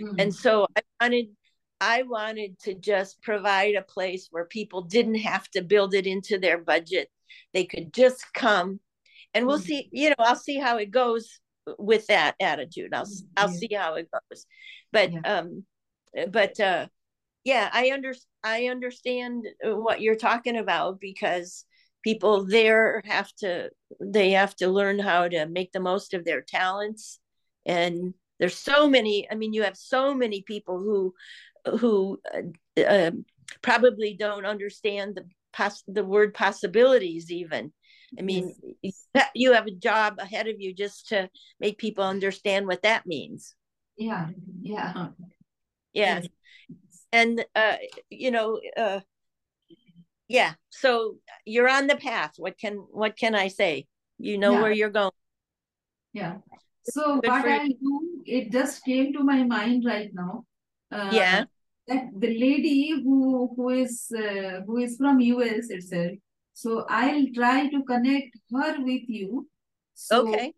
Mm, 0.00 0.14
and 0.18 0.34
so 0.34 0.66
i 0.76 0.82
wanted 1.00 1.26
i 1.80 2.02
wanted 2.02 2.58
to 2.60 2.74
just 2.74 3.22
provide 3.22 3.76
a 3.76 3.82
place 3.82 4.28
where 4.30 4.44
people 4.44 4.82
didn't 4.82 5.20
have 5.20 5.48
to 5.52 5.62
build 5.62 5.94
it 5.94 6.06
into 6.06 6.38
their 6.38 6.58
budget. 6.58 7.08
They 7.54 7.64
could 7.64 7.94
just 7.94 8.24
come 8.34 8.80
and 9.34 9.46
we'll 9.46 9.58
Mm. 9.58 9.64
see 9.64 9.88
you 9.92 10.08
know 10.10 10.16
i'll 10.18 10.36
see 10.36 10.58
how 10.58 10.76
it 10.78 10.90
goes 10.90 11.40
with 11.78 12.06
that 12.06 12.34
attitude 12.40 12.92
i'll 12.94 13.08
i'll 13.36 13.48
yeah. 13.48 13.54
see 13.54 13.74
how 13.74 13.94
it 13.94 14.08
goes 14.10 14.46
but 14.92 15.12
Yeah. 15.12 15.20
um 15.24 15.64
but 16.30 16.58
uh 16.58 16.86
yeah 17.44 17.70
i 17.72 17.90
under 17.92 18.14
i 18.42 18.66
understand 18.66 19.46
what 19.62 20.00
you're 20.00 20.16
talking 20.16 20.56
about 20.56 21.00
because 21.00 21.64
people 22.02 22.46
there 22.46 23.02
have 23.04 23.32
to 23.36 23.70
they 24.00 24.30
have 24.32 24.56
to 24.56 24.68
learn 24.68 24.98
how 24.98 25.28
to 25.28 25.46
make 25.46 25.70
the 25.72 25.80
most 25.80 26.14
of 26.14 26.24
their 26.24 26.40
talents 26.40 27.18
and 27.66 28.14
there's 28.38 28.56
so 28.56 28.88
many 28.88 29.30
i 29.30 29.34
mean 29.34 29.52
you 29.52 29.62
have 29.62 29.76
so 29.76 30.14
many 30.14 30.42
people 30.42 30.78
who 30.80 31.14
who 31.78 32.18
uh, 32.34 32.80
uh, 32.80 33.10
probably 33.62 34.14
don't 34.18 34.46
understand 34.46 35.14
the 35.14 35.24
pos- 35.52 35.84
the 35.86 36.04
word 36.04 36.32
possibilities 36.32 37.30
even 37.30 37.72
i 38.18 38.22
mean 38.22 38.54
you 39.34 39.52
have 39.52 39.66
a 39.66 39.70
job 39.74 40.18
ahead 40.18 40.48
of 40.48 40.60
you 40.60 40.74
just 40.74 41.08
to 41.08 41.28
make 41.58 41.78
people 41.78 42.04
understand 42.04 42.66
what 42.66 42.82
that 42.82 43.06
means 43.06 43.54
Yeah, 43.96 44.28
yeah. 44.62 45.08
yeah 45.92 46.20
Yes. 46.20 46.28
and 47.12 47.44
uh 47.54 47.76
you 48.08 48.30
know 48.30 48.60
uh 48.76 49.00
yeah 50.28 50.54
so 50.70 51.16
you're 51.44 51.68
on 51.68 51.86
the 51.86 51.96
path 51.96 52.34
what 52.38 52.58
can 52.58 52.74
what 52.90 53.16
can 53.16 53.34
i 53.34 53.48
say 53.48 53.86
you 54.18 54.38
know 54.38 54.52
Yeah. 54.52 54.62
where 54.62 54.72
you're 54.72 54.90
going 54.90 55.10
Yeah. 56.12 56.42
So 56.82 57.20
Good 57.20 57.30
what. 57.30 57.46
I'll 57.46 57.68
do, 57.68 58.22
it 58.26 58.50
just 58.50 58.84
came 58.84 59.12
to 59.12 59.22
my 59.22 59.44
mind 59.44 59.84
right 59.86 60.10
now. 60.12 60.44
Uh, 60.90 61.10
Yeah. 61.12 61.44
That 61.86 62.10
the 62.18 62.30
lady 62.38 62.90
who 63.02 63.50
who 63.54 63.70
is 63.70 64.10
uh, 64.10 64.62
who 64.66 64.78
is 64.78 64.96
from 64.98 65.20
US 65.20 65.70
itself. 65.70 66.18
So 66.52 66.84
I'll 66.88 67.26
try 67.34 67.68
to 67.68 67.82
connect 67.84 68.36
her 68.52 68.82
with 68.84 69.08
you. 69.08 69.48
So, 69.94 70.28
okay 70.28 70.54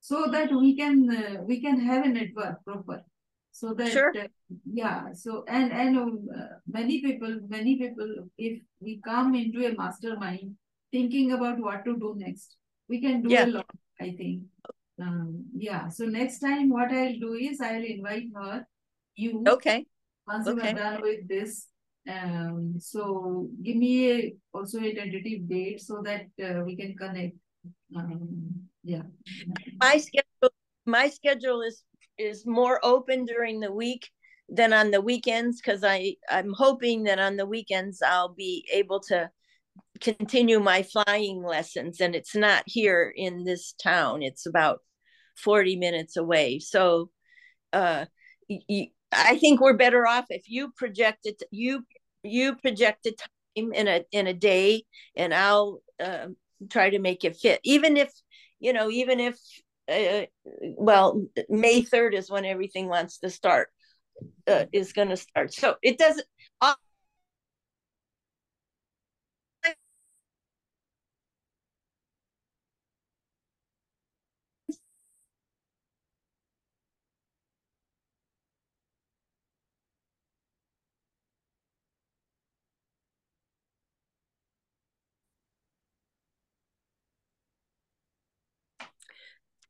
So 0.00 0.26
that 0.30 0.50
we 0.52 0.76
can 0.76 1.10
uh, 1.10 1.42
we 1.42 1.60
can 1.60 1.80
have 1.80 2.04
a 2.06 2.08
network 2.08 2.64
proper. 2.64 3.02
So 3.52 3.74
that 3.74 3.90
Sure. 3.92 4.12
uh, 4.16 4.28
yeah. 4.64 5.12
So 5.12 5.44
and 5.48 5.72
and 5.72 5.98
uh, 5.98 6.46
many 6.66 7.02
people 7.02 7.40
many 7.48 7.76
people 7.78 8.28
if 8.38 8.62
we 8.80 9.00
come 9.04 9.34
into 9.34 9.66
a 9.66 9.74
mastermind 9.74 10.56
thinking 10.92 11.32
about 11.32 11.58
what 11.58 11.84
to 11.84 11.96
do 11.98 12.14
next, 12.16 12.56
we 12.88 13.00
can 13.00 13.22
do 13.22 13.30
Yeah. 13.30 13.44
a 13.44 13.50
lot. 13.58 13.66
I 14.00 14.14
think. 14.16 14.44
Um, 15.02 15.44
yeah. 15.56 15.88
So 15.88 16.06
next 16.06 16.38
time, 16.38 16.70
what 16.70 16.92
I'll 16.92 17.18
do 17.18 17.34
is 17.34 17.60
I'll 17.60 17.84
invite 17.84 18.30
her, 18.34 18.66
you, 19.16 19.44
okay 19.46 19.86
once 20.26 20.46
okay. 20.46 20.70
are 20.70 20.74
done 20.74 21.02
with 21.02 21.26
this. 21.28 21.66
Um, 22.08 22.74
so 22.78 23.48
give 23.62 23.76
me 23.76 24.12
a, 24.12 24.34
also 24.54 24.80
a 24.80 24.94
tentative 24.94 25.48
date 25.48 25.80
so 25.82 26.02
that 26.04 26.26
uh, 26.42 26.64
we 26.64 26.74
can 26.74 26.96
connect. 26.96 27.36
Um, 27.94 28.68
yeah. 28.82 29.02
my 29.80 29.98
schedule 29.98 30.54
my 30.86 31.08
schedule 31.10 31.60
is 31.60 31.84
is 32.16 32.46
more 32.46 32.80
open 32.82 33.24
during 33.26 33.60
the 33.60 33.72
week 33.72 34.08
than 34.48 34.72
on 34.72 34.90
the 34.90 35.00
weekends 35.00 35.60
because 35.60 35.84
i 35.84 36.14
i'm 36.30 36.52
hoping 36.54 37.04
that 37.04 37.18
on 37.18 37.36
the 37.36 37.44
weekends 37.44 38.00
i'll 38.02 38.34
be 38.34 38.66
able 38.72 39.00
to 39.00 39.30
continue 40.00 40.58
my 40.58 40.82
flying 40.82 41.42
lessons 41.42 42.00
and 42.00 42.14
it's 42.14 42.34
not 42.34 42.62
here 42.66 43.12
in 43.14 43.44
this 43.44 43.74
town 43.82 44.22
it's 44.22 44.46
about 44.46 44.78
40 45.36 45.76
minutes 45.76 46.16
away 46.16 46.58
so 46.58 47.10
uh 47.72 48.06
i 49.12 49.36
think 49.38 49.60
we're 49.60 49.76
better 49.76 50.06
off 50.06 50.26
if 50.30 50.48
you 50.48 50.72
project 50.76 51.20
it 51.24 51.42
you 51.50 51.84
you 52.22 52.56
project 52.56 53.06
a 53.06 53.12
time 53.12 53.72
in 53.72 53.88
a 53.88 54.04
in 54.12 54.26
a 54.26 54.34
day 54.34 54.84
and 55.16 55.34
I'll 55.34 55.80
uh, 56.02 56.28
try 56.70 56.90
to 56.90 56.98
make 56.98 57.24
it 57.24 57.36
fit. 57.36 57.60
Even 57.64 57.96
if 57.96 58.12
you 58.60 58.72
know, 58.72 58.90
even 58.90 59.20
if 59.20 59.36
uh, 59.90 60.26
well, 60.76 61.24
May 61.48 61.82
third 61.82 62.14
is 62.14 62.30
when 62.30 62.44
everything 62.44 62.88
wants 62.88 63.18
to 63.18 63.30
start. 63.30 63.68
Uh, 64.46 64.64
is 64.72 64.92
going 64.92 65.08
to 65.10 65.16
start. 65.16 65.52
So 65.54 65.76
it 65.82 65.98
doesn't. 65.98 66.26
Uh, 66.60 66.74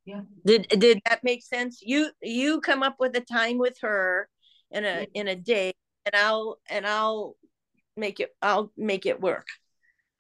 Yeah. 0.09 0.25
Did 0.49 0.63
did 0.73 0.97
that 1.05 1.21
make 1.23 1.43
sense? 1.45 1.85
You 1.85 2.09
you 2.25 2.65
come 2.65 2.81
up 2.83 2.97
with 2.97 3.13
a 3.17 3.21
time 3.21 3.59
with 3.61 3.77
her 3.85 4.29
in 4.73 4.85
a 4.89 5.05
Yeah. 5.05 5.21
in 5.21 5.29
a 5.29 5.37
day 5.37 5.77
and 6.09 6.17
I'll 6.17 6.57
and 6.73 6.89
I'll 6.89 7.37
make 7.93 8.17
it 8.25 8.33
I'll 8.41 8.73
make 8.73 9.05
it 9.05 9.21
work. 9.21 9.45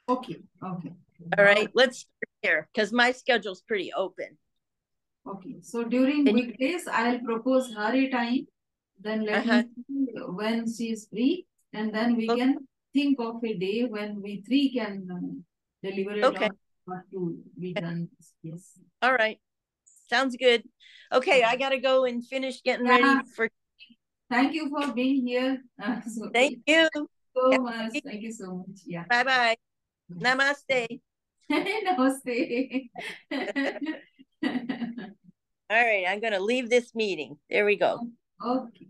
Okay, 0.04 0.36
okay. 0.60 0.92
All 1.38 1.44
right. 1.44 1.70
Let's 1.72 2.04
here 2.44 2.68
because 2.68 2.92
my 2.92 3.12
schedule's 3.16 3.62
pretty 3.64 3.88
open. 3.96 4.36
Okay, 5.24 5.56
so 5.64 5.84
during 5.84 6.28
And- 6.28 6.36
weekdays, 6.36 6.84
I'll 6.88 7.20
propose 7.24 7.72
her 7.72 7.92
a 7.96 8.08
time, 8.12 8.44
then 9.00 9.24
let 9.24 9.44
Uh-huh. 9.44 9.62
me 9.64 9.84
see 9.88 10.20
when 10.40 10.68
she 10.68 10.92
is 10.92 11.08
free, 11.08 11.48
and 11.72 11.92
then 11.96 12.16
we 12.16 12.28
Okay. 12.28 12.40
can 12.44 12.68
think 12.92 13.16
of 13.20 13.40
a 13.44 13.52
day 13.56 13.84
when 13.88 14.20
we 14.20 14.40
three 14.44 14.68
can 14.72 15.08
uh, 15.08 16.28
Okay. 16.28 16.48
on 16.48 16.56
what 16.88 17.04
to 17.12 17.40
be 17.60 17.72
done. 17.72 18.08
Yes. 18.44 18.80
All 19.04 19.12
right. 19.12 19.40
Sounds 20.08 20.36
good. 20.36 20.62
Okay, 21.12 21.42
I 21.42 21.56
gotta 21.56 21.78
go 21.78 22.04
and 22.04 22.24
finish 22.24 22.62
getting 22.62 22.86
Yeah. 22.86 22.96
ready 22.96 23.28
for 23.34 23.48
Thank 24.30 24.52
you 24.54 24.68
for 24.68 24.92
being 24.92 25.26
here. 25.26 25.62
Uh, 25.82 26.00
so 26.02 26.28
thank 26.34 26.58
you. 26.66 26.88
so 26.94 27.50
Yeah. 27.50 27.58
much. 27.58 27.92
Thank 28.04 28.22
you 28.22 28.32
so 28.32 28.56
much. 28.56 28.80
Yeah. 28.84 29.04
Bye 29.08 29.24
bye. 29.24 29.56
Namaste. 30.12 31.00
Namaste. 31.50 32.90
All 35.70 35.76
right, 35.84 36.04
I'm 36.08 36.20
gonna 36.20 36.40
leave 36.40 36.68
this 36.70 36.94
meeting. 36.94 37.38
There 37.50 37.64
we 37.64 37.76
go. 37.76 38.00
okay. 38.44 38.88